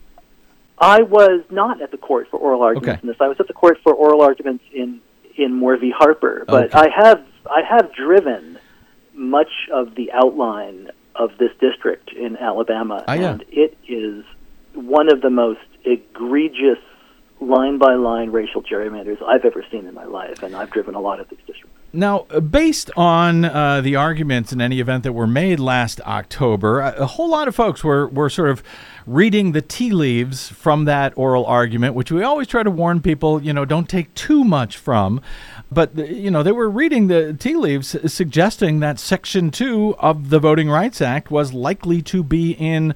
[0.80, 3.00] I was not at the court for oral arguments Okay.
[3.02, 3.18] in this.
[3.22, 5.02] I was at the court for oral arguments in
[5.38, 5.92] in Moore v.
[5.92, 6.80] Harper, but Okay.
[6.80, 8.60] I have I have driven
[9.14, 13.32] much of the outline of this district in Alabama, Ah, yeah.
[13.32, 14.24] and it is
[14.74, 16.80] one of the most egregious
[17.40, 21.00] line by line racial gerrymanders I've ever seen in my life, and I've driven a
[21.00, 21.74] lot of these districts.
[21.94, 26.80] Now, uh, based on uh, the arguments in any event that were made last October,
[26.82, 28.62] a, a whole lot of folks were, were sort of
[29.06, 33.42] reading the tea leaves from that oral argument, which we always try to warn people,
[33.42, 35.22] you know, don't take too much from.
[35.70, 40.40] But, you know, they were reading the tea leaves suggesting that Section 2 of the
[40.40, 42.96] Voting Rights Act was likely to be in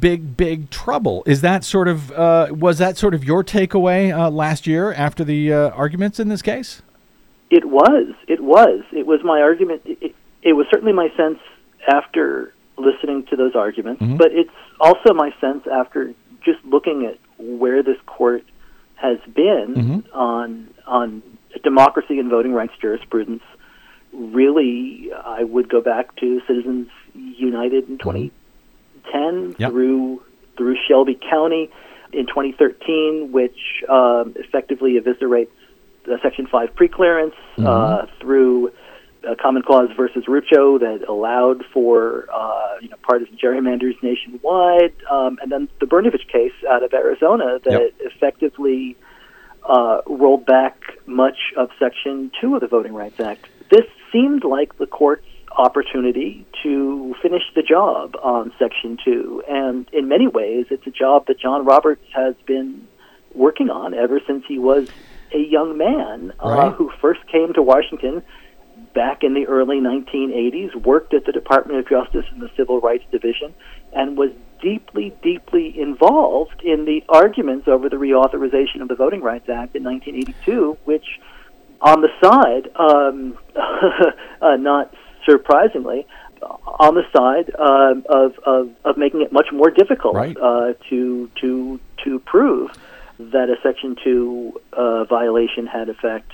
[0.00, 1.22] big, big trouble.
[1.26, 5.22] Is that sort of, uh, was that sort of your takeaway uh, last year after
[5.22, 6.80] the uh, arguments in this case?
[7.50, 8.14] It was.
[8.26, 8.84] It was.
[8.92, 9.82] It was my argument.
[9.84, 11.38] It, it, it was certainly my sense
[11.90, 17.82] after listening to those arguments, but it's also my sense after just looking at where
[17.82, 18.44] this court
[18.94, 21.22] has been on on
[21.62, 23.42] democracy and voting rights jurisprudence.
[24.12, 29.70] Really, I would go back to Citizens United in 2010 Yep.
[29.70, 30.22] through
[30.56, 31.70] through Shelby County
[32.12, 35.48] in 2013, which um, effectively eviscerates
[36.10, 38.72] uh, Section 5 preclearance uh, through
[39.28, 45.38] uh, Common Cause versus Rucho that allowed for uh, you know partisan gerrymanders nationwide, um,
[45.42, 47.92] and then the Brnovich case out of Arizona that Yep.
[48.00, 48.96] effectively
[49.68, 53.46] uh, rolled back much of Section 2 of the Voting Rights Act.
[53.70, 60.08] This seemed like the court's opportunity to finish the job on Section 2, and in
[60.08, 62.86] many ways, it's a job that John Roberts has been
[63.34, 64.88] working on ever since he was
[65.32, 68.22] a young man uh, who first came to Washington
[68.94, 73.04] back in the early 1980s, worked at the Department of Justice in the Civil Rights
[73.10, 73.54] Division,
[73.92, 79.48] and was deeply, deeply involved in the arguments over the reauthorization of the Voting Rights
[79.48, 81.20] Act in 1982, which,
[81.80, 83.38] on the side, um,
[84.42, 84.92] uh, not
[85.28, 86.06] surprisingly,
[86.78, 90.36] on the side um of, of of making it much more difficult Right.
[90.40, 92.70] uh, to to to prove
[93.18, 96.30] that a Section Two uh, violation had effect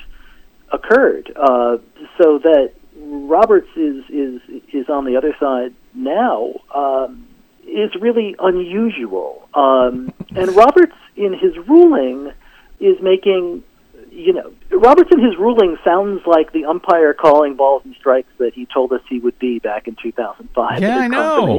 [0.70, 1.78] occurred, uh,
[2.20, 7.26] so that Roberts is is is on the other side now um,
[7.66, 9.48] is really unusual.
[9.54, 12.32] Um, and Roberts, in his ruling,
[12.80, 13.62] is making
[14.10, 18.54] you know Roberts in his ruling sounds like the umpire calling balls and strikes that
[18.54, 20.80] he told us he would be back in 2005.
[20.80, 21.58] Yeah, I know.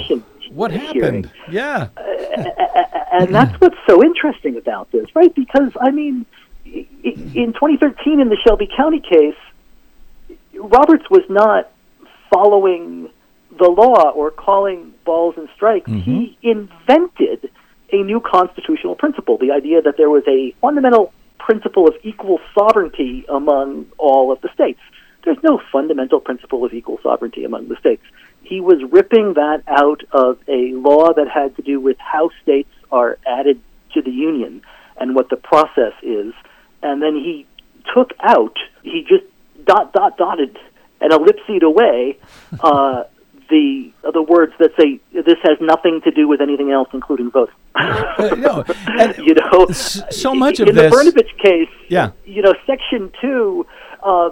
[0.51, 1.31] What hearing happened?
[1.49, 1.89] Yeah.
[3.11, 5.33] and that's what's so interesting about this, right?
[5.33, 6.25] Because I mean,
[6.65, 9.35] in 2013, in the Shelby County case,
[10.53, 11.71] Roberts was not
[12.31, 13.09] following
[13.57, 15.89] the law or calling balls and strikes.
[15.89, 17.49] He invented
[17.91, 23.25] a new constitutional principle: the idea that there was a fundamental principle of equal sovereignty
[23.29, 24.79] among all of the states.
[25.23, 28.03] There's no fundamental principle of equal sovereignty among the states.
[28.43, 32.69] He was ripping that out of a law that had to do with how states
[32.91, 33.59] are added
[33.93, 34.61] to the union
[34.97, 36.33] and what the process is.
[36.83, 37.47] And then he
[37.93, 39.25] took out, he just
[39.65, 40.57] dot, dot, dotted
[41.01, 42.17] and ellipsed away
[42.59, 43.03] uh,
[43.49, 47.55] the the words that say this has nothing to do with anything else, including voting.
[47.77, 52.12] No, and- you know, so much of in this- the Brnovich case, Yeah.
[52.25, 53.65] you know, Section Two,
[54.03, 54.29] uh,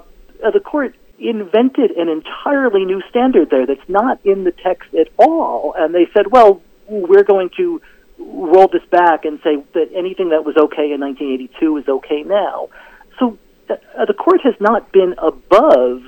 [0.52, 5.74] the court invented an entirely new standard there that's not in the text at all,
[5.78, 7.82] and they said, well, we're going to
[8.20, 12.68] roll this back and say that anything that was okay in 1982 is okay now.
[13.20, 13.38] So
[13.70, 16.02] uh, the court has not been above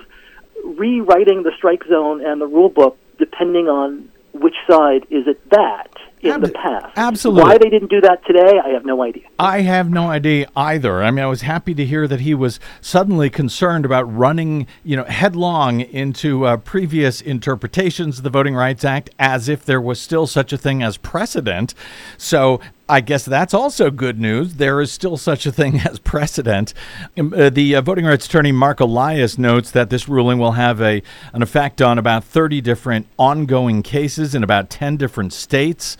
[0.65, 5.87] rewriting the strike zone and the rule book depending on which side is at that
[6.21, 6.87] in Ab- the past.
[6.97, 7.43] absolutely.
[7.43, 9.23] Why they didn't do that today, I have no idea.
[9.39, 11.03] I have no idea either.
[11.03, 14.97] I mean, I was happy to hear that he was suddenly concerned about running, you
[14.97, 20.01] know, headlong into uh, previous interpretations of the Voting Rights Act as if there was
[20.01, 21.73] still such a thing as precedent.
[22.17, 24.55] So I guess that's also good news.
[24.55, 26.73] There is still such a thing as precedent.
[27.17, 30.81] Um, uh, the uh, voting rights attorney Mark Elias notes that this ruling will have
[30.81, 31.01] a
[31.33, 35.97] an effect on about 30 different ongoing cases in about 10 different states.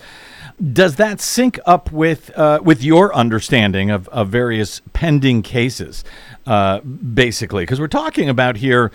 [0.72, 6.04] Does that sync up with uh, with your understanding of, of various pending cases,
[6.46, 7.64] uh, basically?
[7.64, 8.90] Because we're talking about here,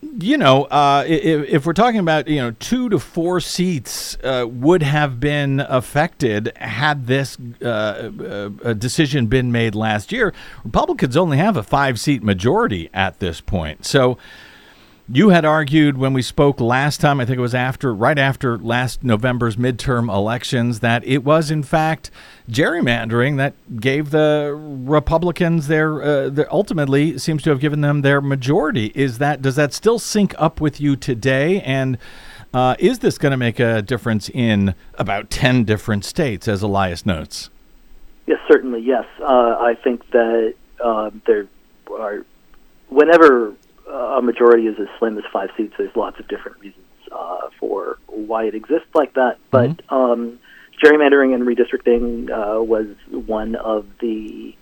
[0.00, 4.46] you know, uh, if, if we're talking about you know two to four seats uh,
[4.48, 10.32] would have been affected had this uh, uh, decision been made last year.
[10.64, 14.18] Republicans only have a five seat majority at this point, so.
[15.10, 18.58] You had argued when we spoke last time, I think it was after, right after
[18.58, 22.10] last November's midterm elections, that it was in fact
[22.50, 28.20] gerrymandering that gave the Republicans their, uh, their ultimately seems to have given them their
[28.20, 28.92] majority.
[28.94, 31.62] Is that does that still sync up with you today?
[31.62, 31.96] And
[32.52, 37.06] uh, is this going to make a difference in about ten different states, as Elias
[37.06, 37.48] notes?
[38.26, 39.06] Yes, certainly, yes.
[39.22, 41.46] Uh, I think that uh, there
[41.98, 42.26] are,
[42.90, 43.54] whenever
[43.88, 47.98] a majority is as slim as five seats, there's lots of different reasons uh, for
[48.06, 49.38] why it exists like that.
[49.50, 50.38] But um,
[50.82, 54.56] gerrymandering and redistricting uh, was one of the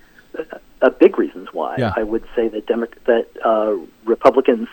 [0.82, 1.76] uh, big reasons why.
[1.78, 1.92] Yeah.
[1.96, 4.68] I would say that Demo- that uh, Republicans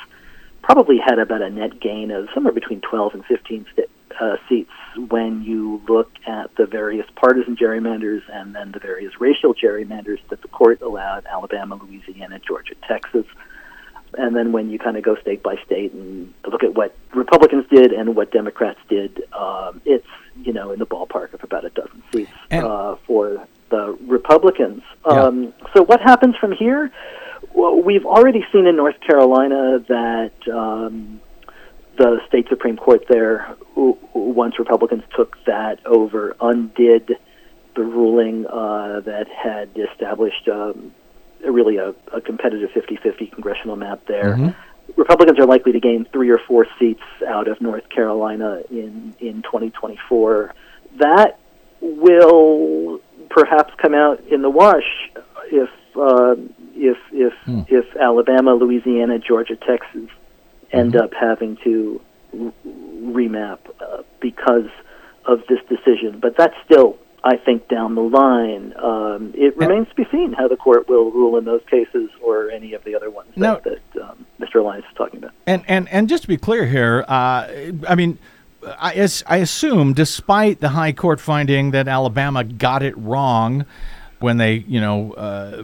[0.61, 3.83] probably had about a net gain of somewhere between 12 and 15 sta
[4.19, 4.71] uh, seats
[5.09, 10.41] when you look at the various partisan gerrymanders and then the various racial gerrymanders that
[10.43, 13.25] the court allowed Alabama, Louisiana, Georgia, Texas.
[14.17, 17.65] And then when you kind of go state by state and look at what Republicans
[17.69, 20.07] did and what Democrats did, um, it's
[20.41, 24.83] you know in the ballpark of about a dozen seats uh, for the Republicans.
[25.05, 25.23] Yeah.
[25.23, 26.91] Um, so what happens from here?
[27.53, 31.19] Well, we've already seen in North Carolina that um,
[31.97, 37.17] the state supreme court there, once Republicans took that over, undid
[37.75, 40.93] the ruling uh, that had established um,
[41.51, 44.35] really a, a competitive 50-50 congressional map there.
[44.95, 49.41] Republicans are likely to gain three or four seats out of North Carolina in in
[49.41, 50.53] 2024.
[50.97, 51.39] That
[51.81, 55.09] will perhaps come out in the wash
[55.51, 56.35] if uh,
[56.75, 57.33] if if
[57.69, 60.09] if Alabama, Louisiana, Georgia, Texas
[60.71, 62.01] end up having to
[62.33, 64.69] r- remap uh, because
[65.25, 66.19] of this decision.
[66.19, 68.73] But that's still, I think, down the line.
[68.77, 72.49] Um, it remains to be seen how the court will rule in those cases or
[72.51, 74.55] any of the other ones Now- that, that um, Mr.
[74.55, 75.31] Elias is talking about.
[75.47, 77.47] And and and just to be clear here, uh,
[77.87, 78.17] I mean,
[78.79, 83.65] I, as, I assume, despite the high court finding that Alabama got it wrong
[84.23, 85.61] when they, you know, uh,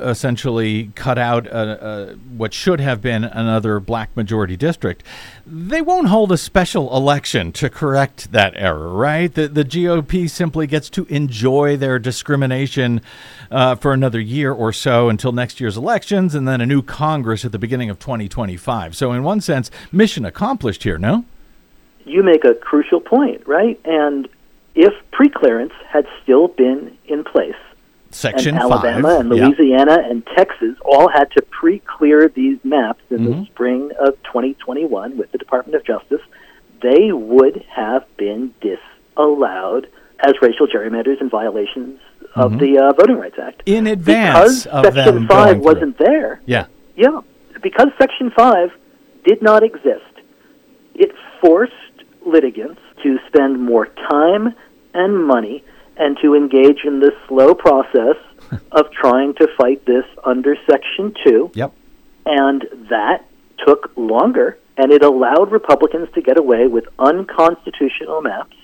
[0.00, 5.04] essentially cut out a, a, what should have been another black majority district,
[5.46, 9.32] they won't hold a special election to correct that error, right?
[9.32, 13.00] The, the GOP simply gets to enjoy their discrimination
[13.48, 17.44] uh, for another year or so until next year's elections and then a new Congress
[17.44, 18.96] at the beginning of 2025.
[18.96, 21.24] So, in one sense, mission accomplished here, no?
[22.04, 23.78] You make a crucial point, right?
[23.84, 24.28] And
[24.74, 27.54] if preclearance had still been in place,
[28.10, 29.20] Section and Alabama five.
[29.20, 33.40] and Louisiana and Texas all had to pre-clear these maps in Mm-hmm.
[33.40, 36.20] the spring of 2021 with the Department of Justice.
[36.82, 39.88] They would have been disallowed
[40.24, 42.00] as racial gerrymanders and violations
[42.34, 43.64] of the uh, Voting Rights Act.
[43.66, 43.76] Mm-hmm.
[43.76, 46.40] In advance because of Section them 5 going wasn't there.
[46.46, 46.66] Yeah.
[46.96, 47.20] Yeah,
[47.62, 48.70] because Section 5
[49.24, 50.04] did not exist,
[50.94, 51.72] it forced
[52.26, 54.54] litigants to spend more time
[54.94, 55.64] and money
[55.98, 58.16] and to engage in this slow process
[58.72, 61.50] of trying to fight this under Section 2.
[61.54, 61.72] Yep.
[62.26, 63.24] And that
[63.66, 68.56] took longer, and it allowed Republicans to get away with unconstitutional maps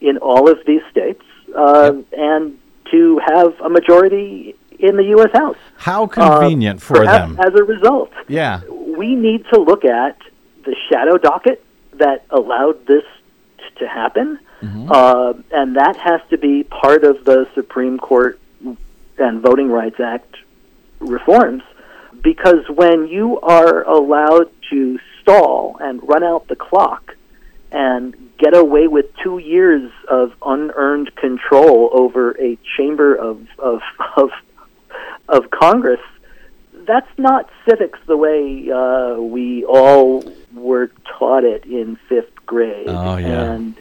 [0.00, 1.22] in all of these states
[1.56, 2.58] uh, and
[2.90, 5.30] to have a majority in the U.S.
[5.32, 5.56] House.
[5.78, 7.38] How convenient Uh, for them.
[7.40, 8.60] As a result, Yeah.
[8.68, 10.18] we need to look at
[10.64, 11.64] the shadow docket
[11.94, 13.04] that allowed this
[13.58, 14.90] t- to happen, Mm-hmm.
[14.90, 18.40] uh, and that has to be part of the Supreme Court
[19.18, 20.34] and Voting Rights Act
[20.98, 21.62] reforms.
[22.22, 27.14] Because when you are allowed to stall and run out the clock
[27.70, 33.80] and get away with two years of unearned control over a chamber of of
[34.16, 34.30] of,
[35.28, 36.00] of Congress,
[36.86, 42.88] that's not civics the way uh, we all were taught it in fifth grade.
[42.88, 43.52] Oh, yeah.
[43.52, 43.74] And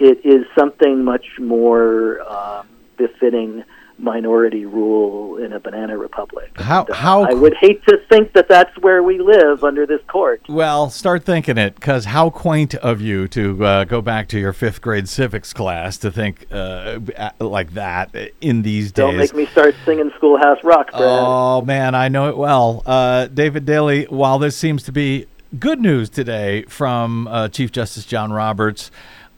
[0.00, 3.64] it is something much more um, befitting
[3.98, 6.50] minority rule in a banana republic.
[6.56, 9.84] How- And, uh, how- I would hate to think that that's where we live under
[9.84, 10.40] this court.
[10.48, 14.54] Well, start thinking it, because how quaint of you to uh, go back to your
[14.54, 16.98] fifth grade civics class to think uh,
[17.40, 19.04] like that in these days.
[19.04, 21.02] Don't make me start singing Schoolhouse Rock, Brad.
[21.02, 22.82] Oh man, I know it well.
[22.86, 25.26] Uh, David Daley, while this seems to be
[25.58, 28.90] good news today from uh, Chief Justice John Roberts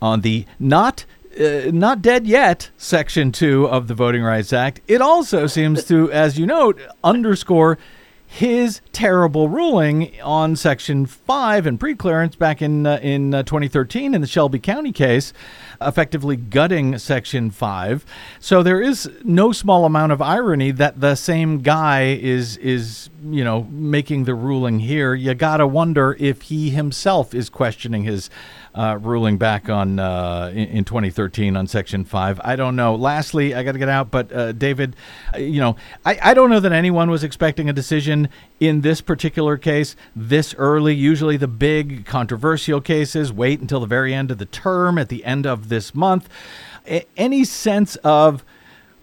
[0.02, 1.06] on the not
[1.40, 6.12] uh, not dead yet section 2 of the Voting Rights Act, it also seems to
[6.12, 7.78] as you note underscore
[8.32, 14.22] his terrible ruling on Section 5 and preclearance back in uh, in uh, 2013 in
[14.22, 15.34] the Shelby County case,
[15.82, 18.06] effectively gutting Section 5.
[18.40, 23.44] So there is no small amount of irony that the same guy is is you
[23.44, 25.14] know making the ruling here.
[25.14, 28.30] You gotta wonder if he himself is questioning his
[28.74, 32.40] uh, ruling back on uh, in, in 2013 on Section 5.
[32.42, 32.94] I don't know.
[32.94, 34.96] Lastly, I got to get out, but uh, David,
[35.34, 38.28] uh, you know, I, I don't know that anyone was expecting a decision
[38.60, 40.94] in this particular case this early.
[40.94, 45.24] Usually, the big controversial cases wait until the very end of the term at the
[45.24, 46.28] end of this month.
[46.86, 48.44] A- any sense of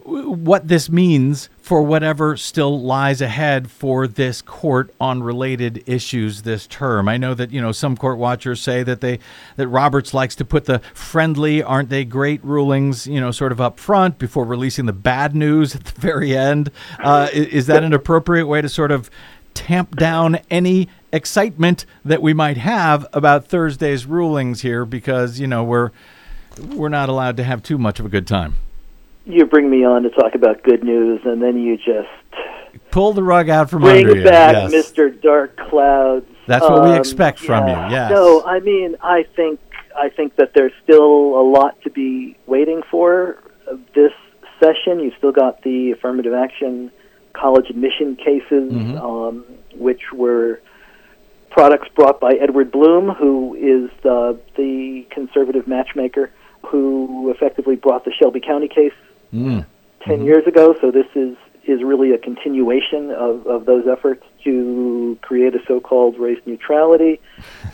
[0.04, 6.66] what this means for whatever still lies ahead for this court on related issues this
[6.66, 7.08] term.
[7.08, 9.20] I know that you know some court watchers say that they
[9.56, 13.62] that Roberts likes to put the friendly, aren't they great rulings, you know, sort of
[13.62, 16.72] up front before releasing the bad news at the very end.
[16.98, 19.12] Uh, i- is that an appropriate way to sort of
[19.54, 24.86] tamp down any excitement that we might have about Thursday's rulings here?
[24.86, 25.92] Because you know we're
[26.74, 28.56] we're not allowed to have too much of a good time.
[29.30, 32.10] You bring me on to talk about good news, and then you just
[32.92, 34.24] Pull the rug out from bring under you.
[34.24, 34.92] back yes.
[34.92, 35.22] Mr.
[35.22, 36.26] Dark Clouds.
[36.48, 38.10] That's what we Um, expect from you, yes.
[38.12, 39.60] No, I mean, I think
[39.96, 43.38] I think that there's still a lot to be waiting for
[43.94, 44.12] this
[44.60, 45.00] session.
[45.00, 46.92] You've still got the affirmative action
[47.34, 48.98] college admission cases, Mm-hmm.
[48.98, 50.60] um, which were
[51.52, 56.32] products brought by Edward Blum, who is the, the conservative matchmaker
[56.66, 58.94] who effectively brought the Shelby County case
[59.34, 59.66] Mm.
[60.06, 60.76] 10 years ago.
[60.82, 66.18] So this is is really a continuation of, of those efforts to create a so-called
[66.18, 67.20] race neutrality.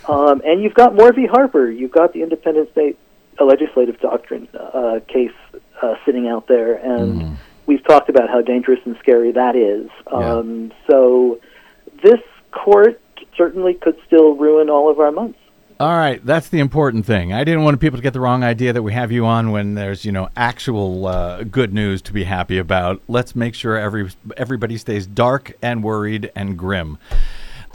[0.07, 1.25] Um, and you've got Moore v.
[1.25, 1.67] Harper.
[1.67, 2.95] You've got the independent state
[3.43, 5.31] legislative doctrine uh, case
[5.81, 9.89] uh, sitting out there, and we've talked about how dangerous and scary that is.
[10.11, 10.35] Yeah.
[10.35, 11.39] Um, so
[12.03, 12.19] this
[12.51, 13.01] court
[13.35, 15.39] certainly could still ruin all of our months.
[15.77, 17.33] All right, that's the important thing.
[17.33, 19.75] I didn't want people to get the wrong idea that we have you on when
[19.75, 23.01] there's, you know, actual uh, good news to be happy about.
[23.09, 26.97] Let's make sure every everybody stays dark and worried and grim.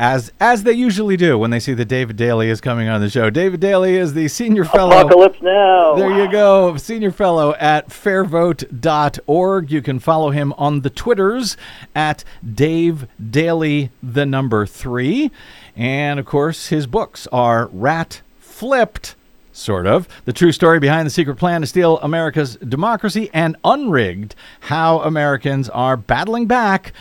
[0.00, 3.10] As as they usually do when they see that David Daley is coming on the
[3.10, 3.28] show.
[3.28, 4.98] David Daley is the senior fellow.
[4.98, 5.94] Apocalypse now.
[5.94, 9.70] There you go, senior fellow at fairvote.org.
[9.70, 11.58] You can follow him on the Twitters
[11.94, 15.30] at Dave Daley, the number three.
[15.76, 19.16] And of course, his books are Rat Flipped,
[19.52, 24.34] sort of, the true story behind the secret plan to steal America's democracy, and Unrigged,
[24.60, 26.94] how Americans are battling back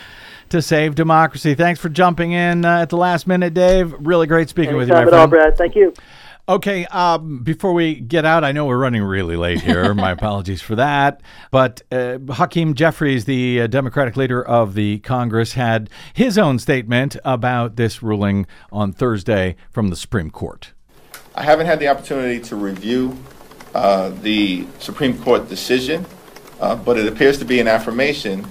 [0.50, 1.54] to save democracy.
[1.54, 3.94] Thanks for jumping in uh, at the last minute, Dave.
[3.98, 5.26] Really great speaking with you, my Anytime at all.
[5.28, 5.56] Brad.
[5.56, 5.94] Thank you.
[6.48, 9.94] Okay, um, before we get out, I know we're running really late here.
[9.94, 11.20] My apologies for that.
[11.52, 17.16] But uh, Hakeem Jeffries, the uh, Democratic leader of the Congress, had his own statement
[17.24, 20.72] about this ruling on Thursday from the Supreme Court.
[21.36, 23.16] I haven't had the opportunity to review
[23.72, 26.04] uh, the Supreme Court decision,
[26.60, 28.44] uh, but it appears to be an affirmation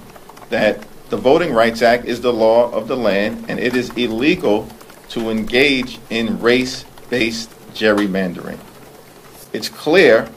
[0.48, 4.68] that the Voting Rights Act is the law of the land and it is illegal
[5.10, 8.58] to engage in race based gerrymandering.
[9.52, 10.28] It's clear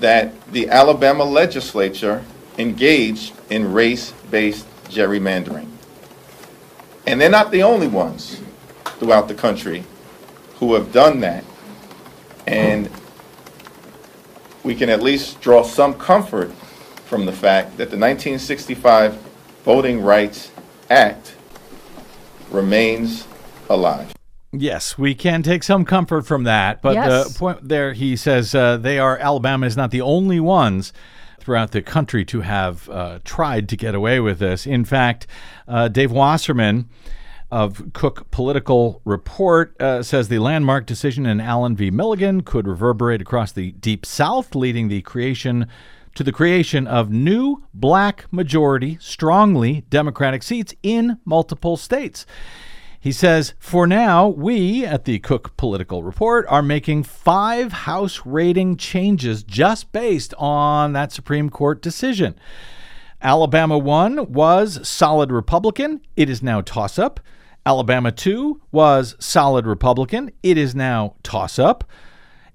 [0.00, 2.24] that the Alabama legislature
[2.58, 5.68] engaged in race based gerrymandering.
[7.06, 8.40] And they're not the only ones
[8.98, 9.84] throughout the country
[10.56, 11.44] who have done that.
[12.48, 12.90] And
[14.64, 16.50] we can at least draw some comfort
[17.04, 19.25] from the fact that the 1965
[19.66, 20.52] Voting Rights
[20.88, 21.34] Act
[22.52, 23.26] remains
[23.68, 24.14] alive.
[24.52, 26.80] Yes, we can take some comfort from that.
[26.80, 27.32] But Yes.
[27.32, 30.92] the point there, he says uh, they are, Alabama is not the only ones
[31.40, 34.68] throughout the country to have uh, tried to get away with this.
[34.68, 35.26] In fact,
[35.66, 36.88] uh, Dave Wasserman
[37.50, 41.90] of Cook Political Report uh, says the landmark decision in Allen v.
[41.90, 45.66] Milligan could reverberate across the Deep South, leading the creation
[46.16, 52.26] to the creation of new black majority, strongly Democratic seats in multiple states.
[52.98, 58.76] He says, For now, we at the Cook Political Report are making five House rating
[58.76, 62.34] changes just based on that Supreme Court decision.
[63.22, 66.00] Alabama 1 was solid Republican.
[66.16, 67.20] It is now toss up.
[67.64, 70.30] Alabama 2 was solid Republican.
[70.42, 71.84] It is now toss up.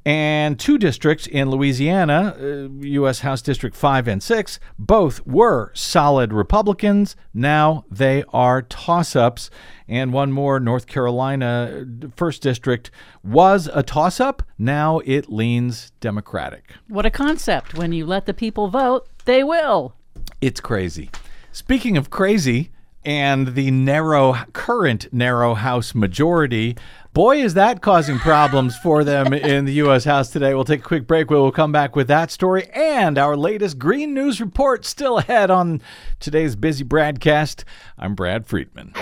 [0.04, 3.20] And two districts in Louisiana, uh, U.S.
[3.20, 7.16] House District 5 and 6, both were solid Republicans.
[7.36, 9.52] Now they are toss ups.
[9.88, 12.90] And one more, North Carolina, uh, First District,
[13.24, 14.42] was a toss up.
[14.58, 16.74] Now it leans Democratic.
[16.88, 17.78] What a concept.
[17.78, 19.94] When you let the people vote, they will.
[20.42, 21.12] It's crazy.
[21.52, 22.72] Speaking of crazy
[23.04, 26.78] and the narrow, current narrow House majority,
[27.14, 30.04] boy, is that causing problems for them in the U.S.
[30.06, 30.54] House today.
[30.54, 31.30] We'll take a quick break.
[31.30, 35.82] We'll come back with that story and our latest Green News report still ahead on
[36.20, 37.66] today's busy broadcast.
[37.98, 38.94] I'm Brad Friedman.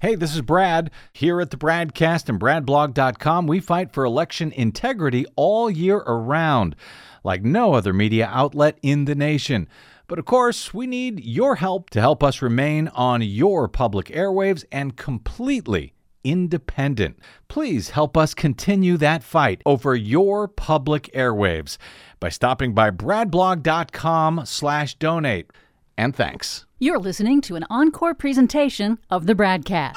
[0.00, 0.90] Hey, this is Brad.
[1.14, 6.76] Here at the Bradcast and BradBlog.com, we fight for election integrity all year around,
[7.22, 9.66] like no other media outlet in the nation.
[10.06, 14.64] But of course, we need your help to help us remain on your public airwaves
[14.70, 15.94] and completely
[16.24, 17.18] independent.
[17.48, 21.76] Please help us continue that fight over your public airwaves
[22.20, 25.50] by stopping by bradblog.com slash donate.
[25.96, 26.66] And thanks.
[26.78, 29.96] You're listening to an encore presentation of the Bradcast.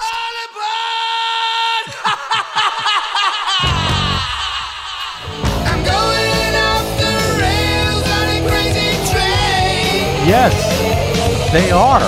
[10.28, 12.02] Yes, they are.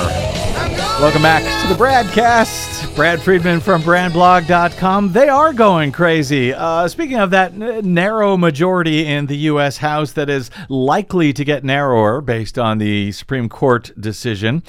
[1.01, 2.93] Welcome back to the BradCast.
[2.93, 5.13] Brad Friedman from BradBlog.com.
[5.13, 6.53] They are going crazy.
[6.53, 9.77] Uh, speaking of that n- narrow majority in the U.S.
[9.77, 14.63] House that is likely to get narrower based on the Supreme Court decision,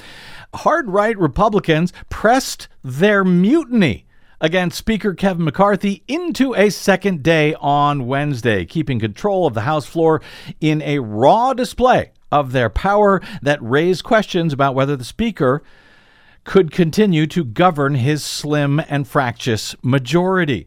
[0.54, 4.06] hard right Republicans pressed their mutiny
[4.40, 9.86] against Speaker Kevin McCarthy into a second day on Wednesday, keeping control of the House
[9.86, 10.22] floor
[10.60, 15.62] in a raw display of their power that raised questions about whether the Speaker
[16.44, 20.66] could continue to govern his slim and fractious majority.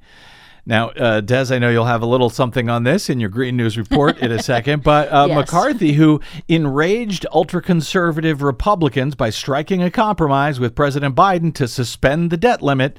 [0.65, 3.57] Now, uh, Des, I know you'll have a little something on this in your Green
[3.57, 5.35] News report in a second, but uh, Yes.
[5.35, 12.29] McCarthy, who enraged ultra conservative Republicans by striking a compromise with President Biden to suspend
[12.31, 12.97] the debt limit,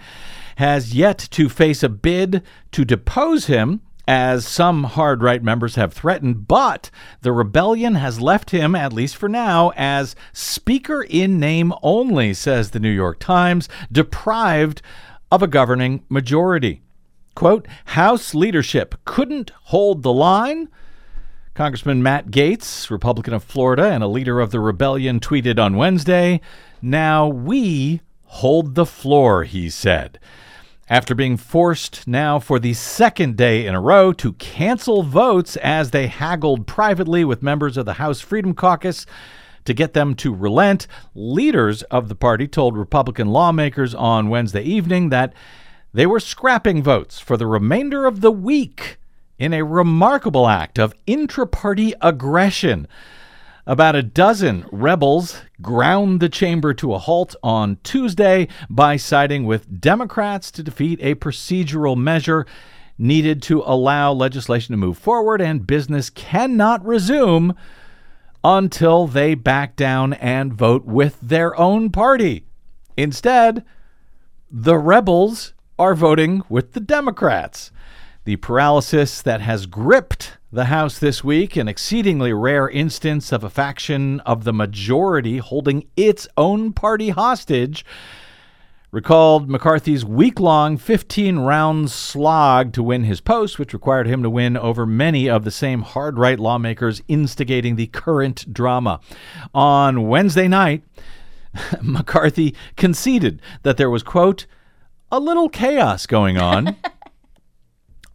[0.57, 2.43] has yet to face a bid
[2.73, 3.81] to depose him.
[4.07, 6.91] As some hard right members have threatened, but
[7.23, 12.71] the rebellion has left him, at least for now, as Speaker in name only, says
[12.71, 14.83] the New York Times, deprived
[15.33, 16.83] of a governing majority.
[17.35, 20.69] Quote, House leadership couldn't hold the line.
[21.55, 26.41] Congressman Matt Gaetz, Republican of Florida and a leader of the rebellion, tweeted on Wednesday
[26.83, 30.19] Now we hold the floor, he said.
[30.89, 35.91] After being forced now for the second day in a row to cancel votes as
[35.91, 39.07] they haggled privately with members of the House Freedom Caucus
[39.65, 45.09] to get them to relent, leaders of the party told Republican lawmakers on Wednesday evening
[45.09, 45.33] that
[45.95, 48.99] they were scrapping votes for the remainder of the week
[49.39, 52.87] in a remarkable act of intra party aggression.
[53.67, 59.81] About a dozen rebels ground the chamber to a halt on Tuesday by siding with
[59.81, 62.45] Democrats to defeat a procedural measure
[62.99, 67.57] needed to allow legislation to move forward, and business cannot resume
[68.45, 72.45] until they back down and vote with their own party.
[72.99, 73.65] Instead,
[74.51, 77.73] the rebels are voting with the Democrats.
[78.25, 83.51] The paralysis that has gripped the House this week, an exceedingly rare instance of a
[83.51, 87.85] faction of the majority holding its own party hostage,
[88.91, 94.31] recalled McCarthy's week long 15 round slog to win his post, which required him to
[94.31, 99.01] win over many of the same hard right lawmakers instigating the current drama.
[99.53, 100.83] On Wednesday night,
[101.83, 104.47] McCarthy conceded that there was, quote,
[105.13, 106.77] a little chaos going on.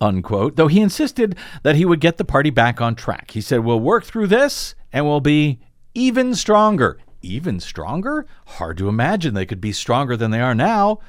[0.02, 3.32] unquote, though he insisted that he would get the party back on track.
[3.32, 5.60] He said, We'll work through this and we'll be
[5.94, 7.00] even stronger.
[7.22, 8.26] Even stronger?
[8.46, 11.00] Hard to imagine they could be stronger than they are now.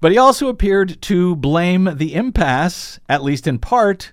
[0.00, 4.12] But he also appeared to blame the impasse, at least in part,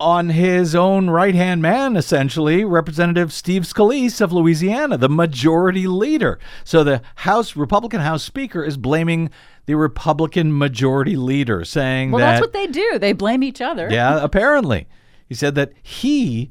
[0.00, 6.38] on his own right hand man, essentially, Representative Steve Scalise of Louisiana, the majority leader.
[6.62, 9.30] So the House Republican House Speaker is blaming
[9.68, 12.98] the Republican majority leader, saying Well, that that's what they do.
[12.98, 13.86] They blame each other.
[13.90, 14.88] yeah, apparently.
[15.28, 16.48] He said that he,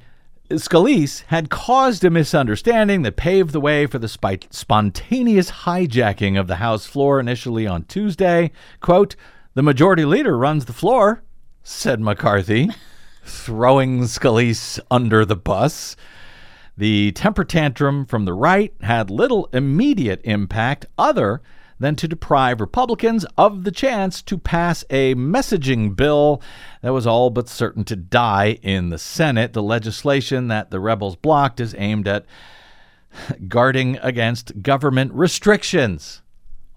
[0.52, 6.46] Scalise, had caused a misunderstanding that paved the way for the spi- spontaneous hijacking of
[6.46, 8.52] the House floor initially on Tuesday.
[8.82, 9.16] Quote,
[9.56, 11.24] the majority leader runs the floor,
[11.64, 12.70] said McCarthy,
[13.24, 15.96] throwing Scalise under the bus.
[16.78, 21.42] The temper tantrum from the right had little immediate impact other
[21.80, 26.42] than to deprive Republicans of the chance to pass a messaging bill
[26.82, 29.54] that was all but certain to die in the Senate.
[29.54, 32.26] The legislation that the rebels blocked is aimed at
[33.48, 36.22] guarding against government restrictions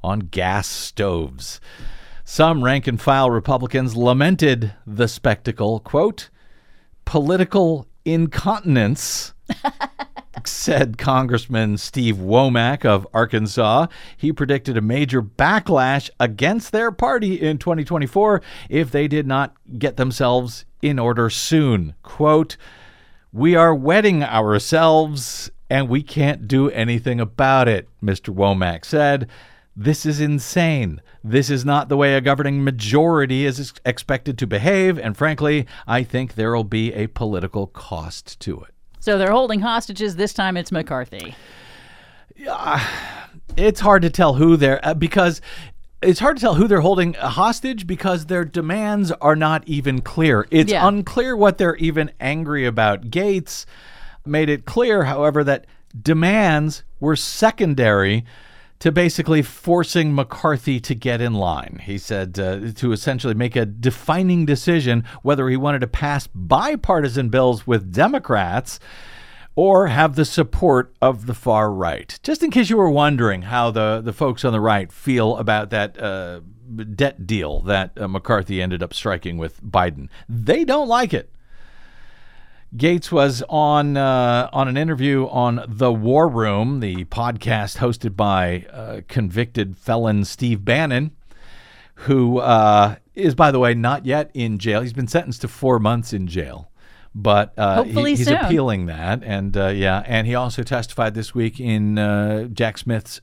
[0.03, 1.61] on gas stoves.
[2.25, 6.31] Some rank and file Republicans lamented the spectacle, quote,
[7.05, 9.35] political incontinence
[10.47, 13.87] said Congressman Steve Womack of Arkansas.
[14.17, 19.97] He predicted a major backlash against their party in 2024 if they did not get
[19.97, 21.95] themselves in order soon.
[22.03, 22.57] Quote,
[23.33, 28.35] We are wetting ourselves and we can't do anything about it, Mr.
[28.35, 29.29] Womack said.
[29.77, 31.01] This is insane.
[31.23, 36.03] This is not the way a governing majority is expected to behave, and frankly, I
[36.03, 38.75] think there will be a political cost to it.
[39.01, 40.17] So they're holding hostages.
[40.17, 41.35] This time it's McCarthy.
[42.37, 42.87] Yeah,
[43.57, 45.41] it's hard to tell who they're uh, because
[46.03, 50.47] it's hard to tell who they're holding hostage because their demands are not even clear.
[50.51, 50.87] It's Yeah.
[50.87, 53.11] unclear what they're even angry about.
[53.11, 53.67] Gaetz
[54.25, 55.67] made it clear, however, that
[56.03, 58.25] demands were secondary
[58.81, 61.81] to basically forcing McCarthy to get in line.
[61.85, 67.29] He said uh, to essentially make a defining decision whether he wanted to pass bipartisan
[67.29, 68.81] bills with Democrats
[69.55, 72.19] or have the support of the far right.
[72.23, 75.71] Just in case you were wondering how the, the folks on the right feel about
[75.71, 76.41] that uh,
[76.95, 81.31] debt deal that uh, McCarthy ended up striking with Biden, they don't like it.
[82.77, 88.65] Gaetz was on uh, on an interview on the War Room, the podcast hosted by
[88.73, 91.11] uh, convicted felon Steve Bannon,
[91.95, 94.83] who uh, is, by the way, not yet in jail.
[94.83, 96.71] He's been sentenced to four months in jail,
[97.13, 98.37] but uh, he- Hopefully he's soon.
[98.37, 99.25] appealing that.
[99.25, 103.21] And uh, yeah, and he also testified this week in uh, Jack Smith's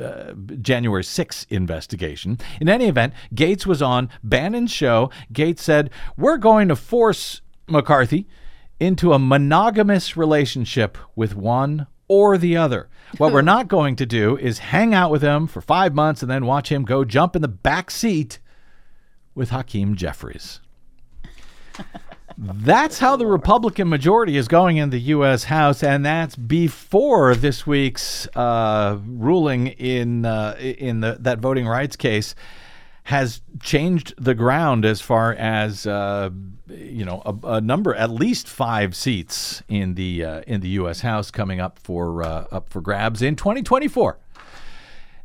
[0.00, 0.32] uh,
[0.62, 2.38] January 6th investigation.
[2.62, 5.10] In any event, Gaetz was on Bannon's show.
[5.34, 8.26] Gaetz said, We're going to force McCarthy
[8.78, 12.88] into a monogamous relationship with one or the other.
[13.18, 16.30] What we're not going to do is hang out with him for five months and
[16.30, 18.38] then watch him go jump in the back seat
[19.34, 20.60] with Hakeem Jeffries.
[22.38, 25.44] That's how the Republican majority is going in the U.S.
[25.44, 31.96] House, and that's before this week's uh, ruling in uh, in the, that voting rights
[31.96, 32.34] case
[33.06, 36.28] has changed the ground as far as uh,
[36.68, 41.02] you know a, a, number, at least five seats in the uh, in the U.S.
[41.02, 44.18] House coming up for uh, up for grabs in 2024.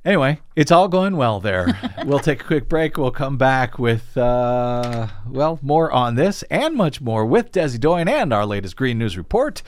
[0.06, 1.80] Anyway, it's all going well there.
[2.06, 2.98] we'll take a quick break.
[2.98, 8.08] We'll come back with, uh, well, more on this and much more with Desi Doyen
[8.08, 9.62] and our latest Green News Report.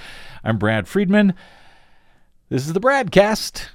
[0.43, 1.35] I'm Brad Friedman.
[2.49, 3.69] This is the BradCast.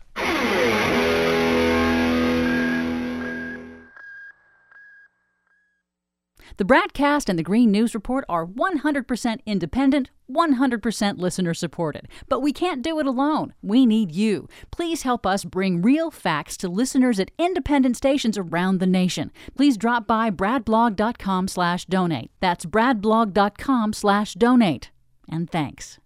[6.59, 12.09] The BradCast and the Green News Report are 100% independent, 100% listener supported.
[12.29, 13.55] But we can't do it alone.
[13.63, 14.49] We need you.
[14.73, 19.31] Please help us bring real facts to listeners at independent stations around the nation.
[19.57, 22.33] Please drop by bradblog.com slash donate.
[22.41, 24.91] That's bradblog.com slash donate.
[25.31, 26.01] And thanks.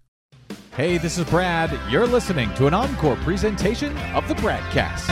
[0.76, 1.72] Hey, this is Brad.
[1.90, 5.08] You're listening to an encore presentation of the BradCast.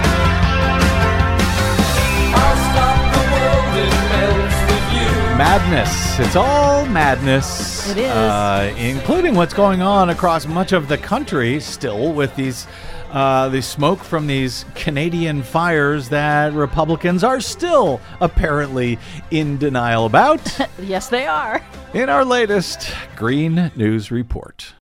[5.41, 6.18] Madness.
[6.18, 7.88] It's all madness.
[7.88, 8.11] It is.
[8.11, 12.66] Uh, including what's going on across much of the country still with these.
[13.11, 18.99] Uh, the smoke from these Canadian fires that Republicans are still apparently
[19.30, 20.43] in denial about.
[20.78, 21.64] yes, they are.
[21.95, 24.74] In our latest Green News Report.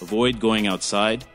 [0.00, 1.26] Avoid going outside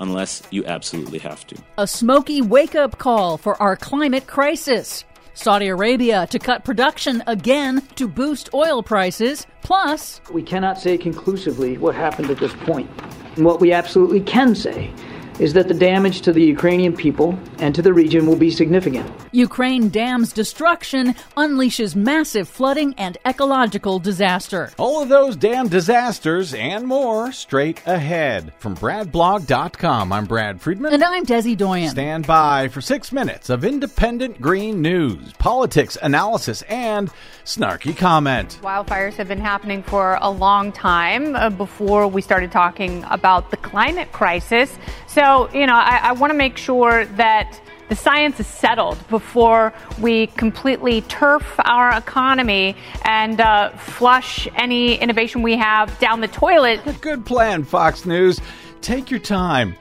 [0.00, 1.56] unless you absolutely have to.
[1.78, 5.04] A smoky wake up call for our climate crisis.
[5.34, 9.46] Saudi Arabia to cut production again to boost oil prices.
[9.62, 12.90] Plus, we cannot say conclusively what happened at this point.
[13.36, 14.92] And what we absolutely can say
[15.38, 19.08] is that the damage to the Ukrainian people and to the region will be significant.
[19.32, 24.70] Ukraine dam's destruction unleashes massive flooding and ecological disaster.
[24.78, 28.52] All of those damn disasters and more straight ahead.
[28.58, 30.92] From BradBlog.com, I'm Brad Friedman.
[30.92, 31.90] And I'm Desi Doyen.
[31.90, 37.10] Stand by for six minutes of independent green news, politics, analysis, and
[37.44, 38.58] snarky comment.
[38.62, 43.56] Wildfires have been happening for a long time uh, before we started talking about the
[43.56, 44.76] climate crisis.
[45.18, 49.74] So, you know, I, I want to make sure that the science is settled before
[50.00, 56.80] we completely turf our economy and uh, flush any innovation we have down the toilet.
[57.00, 58.40] Good plan, Fox News.
[58.80, 59.74] Take your time.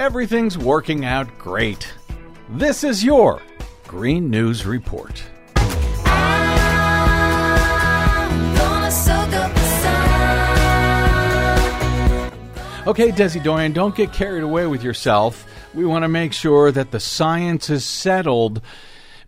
[0.00, 1.86] Everything's working out great.
[2.48, 3.40] This is your
[3.86, 5.22] Green News Report.
[12.90, 15.46] Okay, Desi Doyen, don't get carried away with yourself.
[15.74, 18.60] We want to make sure that the science is settled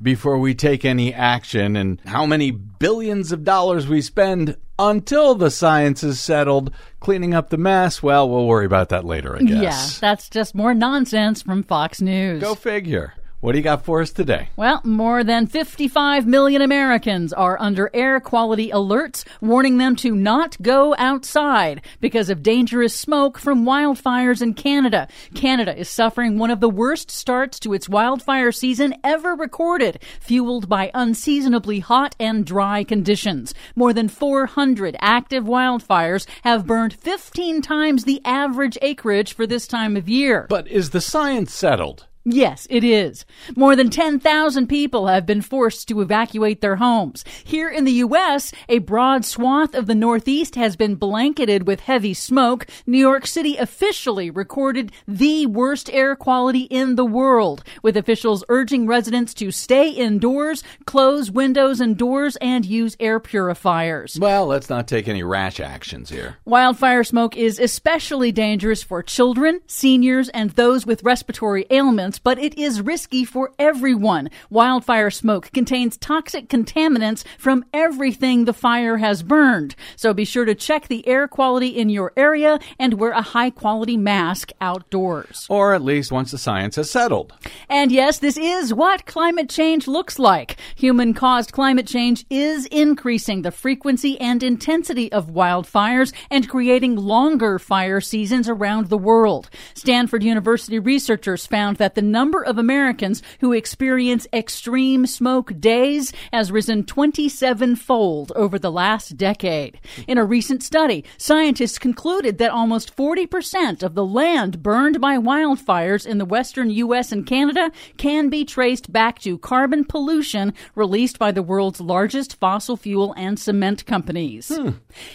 [0.03, 5.49] before we take any action and how many billions of dollars we spend until the
[5.49, 8.03] science is settled cleaning up the mess.
[8.03, 9.63] Well, we'll worry about that later, I guess.
[9.63, 12.43] Yeah, that's just more nonsense from Fox News.
[12.43, 13.15] Go figure.
[13.43, 14.51] What do you got for us today?
[14.55, 20.63] Well, more than 55 million Americans are under air quality alerts warning them to not
[20.63, 25.09] go outside because of dangerous smoke from wildfires in Canada.
[25.35, 30.69] Canada is suffering one of the worst starts to its wildfire season ever recorded, fueled
[30.69, 33.55] by unseasonably hot and dry conditions.
[33.75, 39.97] More than 400 active wildfires have burned 15 times the average acreage for this time
[39.97, 40.47] of year.
[40.49, 42.07] But is the science settled?
[42.25, 43.25] Yes, it is.
[43.57, 47.25] More than 10,000 people have been forced to evacuate their homes.
[47.43, 52.15] Here in the U.S., a broad swath of the Northeast has been blanketed with heavy
[52.15, 52.69] smoke.
[52.87, 58.87] New York City officially recorded the worst air quality in the world, with officials urging
[58.87, 64.17] residents to stay indoors, close windows and doors, and use air purifiers.
[64.21, 66.37] Well, let's not take any rash actions here.
[66.45, 72.59] Wildfire smoke is especially dangerous for children, seniors, and those with respiratory ailments but it
[72.59, 74.31] is risky for everyone.
[74.51, 79.75] Wildfire smoke contains toxic contaminants from everything the fire has burned.
[79.97, 83.51] So be sure to check the air quality in your area and wear a high
[83.51, 85.47] quality mask outdoors.
[85.49, 87.33] Or at least once the science has settled.
[87.69, 90.57] And yes, this is what climate change looks like.
[90.77, 97.59] Human caused climate change is increasing the frequency and intensity of wildfires and creating longer
[97.59, 99.49] fire seasons around the world.
[99.75, 106.53] Stanford University researchers found that the number of Americans who experience extreme smoke days has
[106.53, 109.79] risen 27 fold over the last decade.
[110.07, 116.07] In a recent study, scientists concluded that almost 40% of the land burned by wildfires
[116.07, 117.13] in the western U.S.
[117.13, 122.77] and Canada can be traced back to carbon pollution released by the world's largest fossil
[122.77, 124.49] fuel and cement companies.
[124.55, 124.71] Hmm.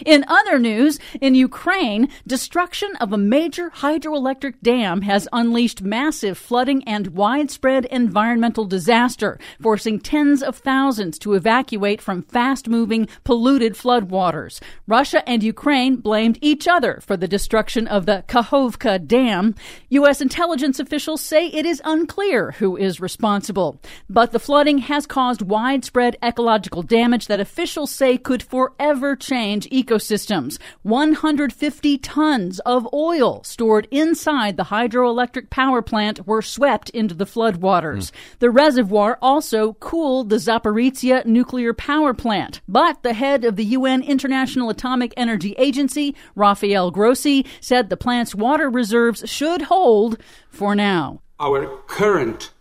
[0.05, 6.76] In other news, in Ukraine, destruction of a major hydroelectric dam has unleashed massive flooding
[6.85, 14.61] and widespread environmental disaster, forcing tens of thousands to evacuate from fast moving, polluted floodwaters.
[14.85, 19.55] Russia and Ukraine blamed each other for the destruction of the Kakhovka Dam.
[19.89, 20.21] U.S.
[20.21, 23.81] intelligence officials say it is unclear who is responsible.
[24.09, 30.59] But the flooding has caused widespread ecological damage that officials say could forever change ecosystems.
[30.83, 38.11] 150 tons of oil stored inside the hydroelectric power plant were swept into the floodwaters.
[38.39, 42.61] The reservoir also cooled the Zaporizhia nuclear power plant.
[42.67, 48.35] But the head of the UN International Atomic Energy Agency, Rafael Grossi, said the plant's
[48.35, 50.17] water reserves should hold
[50.49, 51.21] for now.
[51.39, 52.51] Our current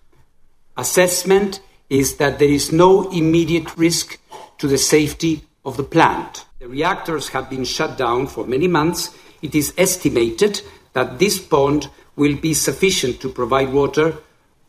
[0.77, 4.19] assessment is that there is no immediate risk
[4.59, 6.45] to the safety of the plant.
[6.59, 9.17] The reactors have been shut down for many months.
[9.43, 14.17] It is estimated that this pond will be sufficient to provide water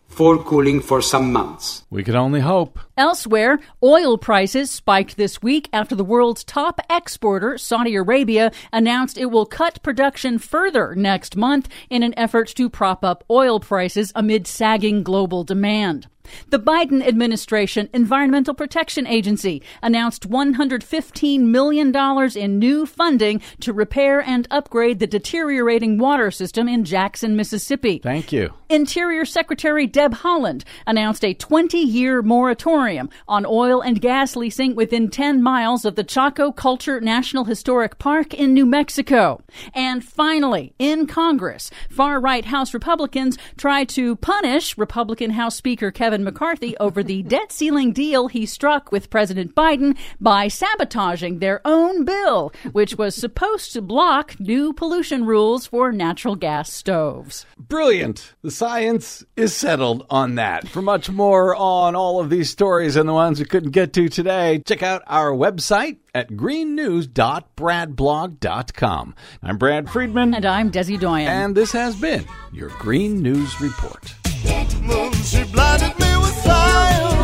[0.07, 1.85] for cooling for some months.
[1.89, 2.79] We can only hope.
[2.97, 9.27] Elsewhere, oil prices spiked this week after the world's top exporter, Saudi Arabia, announced it
[9.27, 14.47] will cut production further next month in an effort to prop up oil prices amid
[14.47, 16.07] sagging global demand.
[16.49, 21.95] The Biden administration Environmental Protection Agency announced $115 million
[22.35, 27.99] in new funding to repair and upgrade the deteriorating water system in Jackson, Mississippi.
[27.99, 28.53] Thank you.
[28.69, 35.09] Interior Secretary Deb Haaland announced a 20 year moratorium on oil and gas leasing within
[35.09, 39.41] 10 miles of the Chaco Culture National Historic Park in New Mexico.
[39.73, 46.16] And finally, in Congress, far right House Republicans try to punish Republican House Speaker Kevin
[46.23, 52.05] McCarthy over the debt ceiling deal he struck with President Biden by sabotaging their own
[52.05, 57.45] bill, which was supposed to block new pollution rules for natural gas stoves.
[57.57, 58.33] Brilliant.
[58.41, 60.67] The science is settled on that.
[60.67, 64.09] For much more on all of these stories and the ones we couldn't get to
[64.09, 69.15] today, check out our website at greennews.bradblog.com.
[69.43, 70.33] I'm Brad Friedman.
[70.33, 71.27] And I'm Desi Doyen.
[71.27, 74.13] And this has been your Green News Report.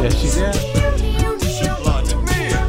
[0.03, 0.53] Yes, she did.
[1.41, 2.23] She blinded me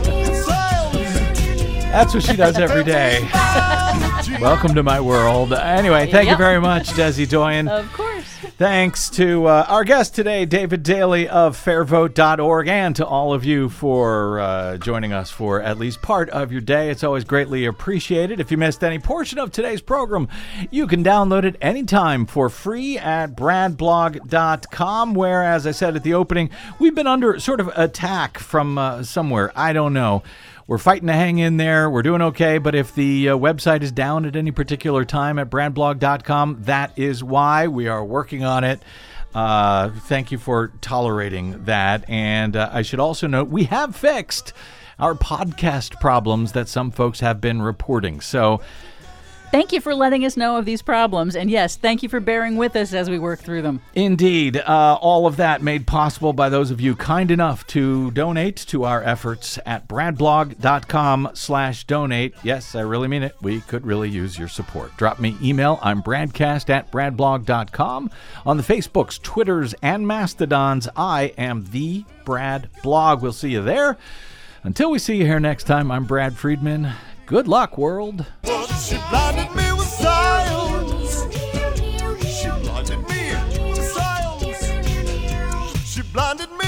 [0.09, 1.85] with science.
[1.91, 3.29] That's what she does every day.
[4.41, 5.53] Welcome to my world.
[5.53, 7.67] Anyway, thank you very much, Desi Doyen.
[7.67, 8.14] Of course.
[8.57, 13.69] Thanks to uh, our guest today, David Daley of fairvote.org, and to all of you
[13.69, 16.89] for uh, joining us for at least part of your day.
[16.89, 18.39] It's always greatly appreciated.
[18.39, 20.29] If you missed any portion of today's program,
[20.71, 26.15] you can download it anytime for free at bradblog.com, where, as I said at the
[26.15, 26.49] opening,
[26.79, 29.51] we've been under sort of attack from uh, somewhere.
[29.57, 30.23] I don't know.
[30.67, 31.91] We're fighting to hang in there.
[31.91, 32.59] We're doing okay.
[32.59, 37.23] But if the uh, website is down at any particular time at bradblog.com, that is
[37.23, 38.81] why we are working on it.
[39.35, 42.09] Uh, thank you for tolerating that.
[42.09, 44.53] And uh, I should also note we have fixed
[44.99, 48.21] our podcast problems that some folks have been reporting.
[48.21, 48.61] So
[49.55, 51.37] Thank you for letting us know of these problems.
[51.37, 53.81] And yes, thank you for bearing with us as we work through them.
[53.95, 58.57] Indeed, uh, all of that made possible by those of you kind enough to donate
[58.57, 62.35] to our efforts at bradblog.com slash donate.
[62.43, 63.37] Yes, I really mean it.
[63.43, 64.97] We could really use your support.
[64.97, 65.79] Drop me email.
[65.83, 68.11] I'm bradcast at bradblog.com.
[68.45, 73.23] On the Facebooks, Twitters, and Mastodons, I am the Brad Blog.
[73.23, 73.99] We'll see you there.
[74.65, 76.93] Until we see you here next time, I'm Brad Friedman.
[77.27, 78.27] Good luck, world.
[86.13, 86.64] Blinded me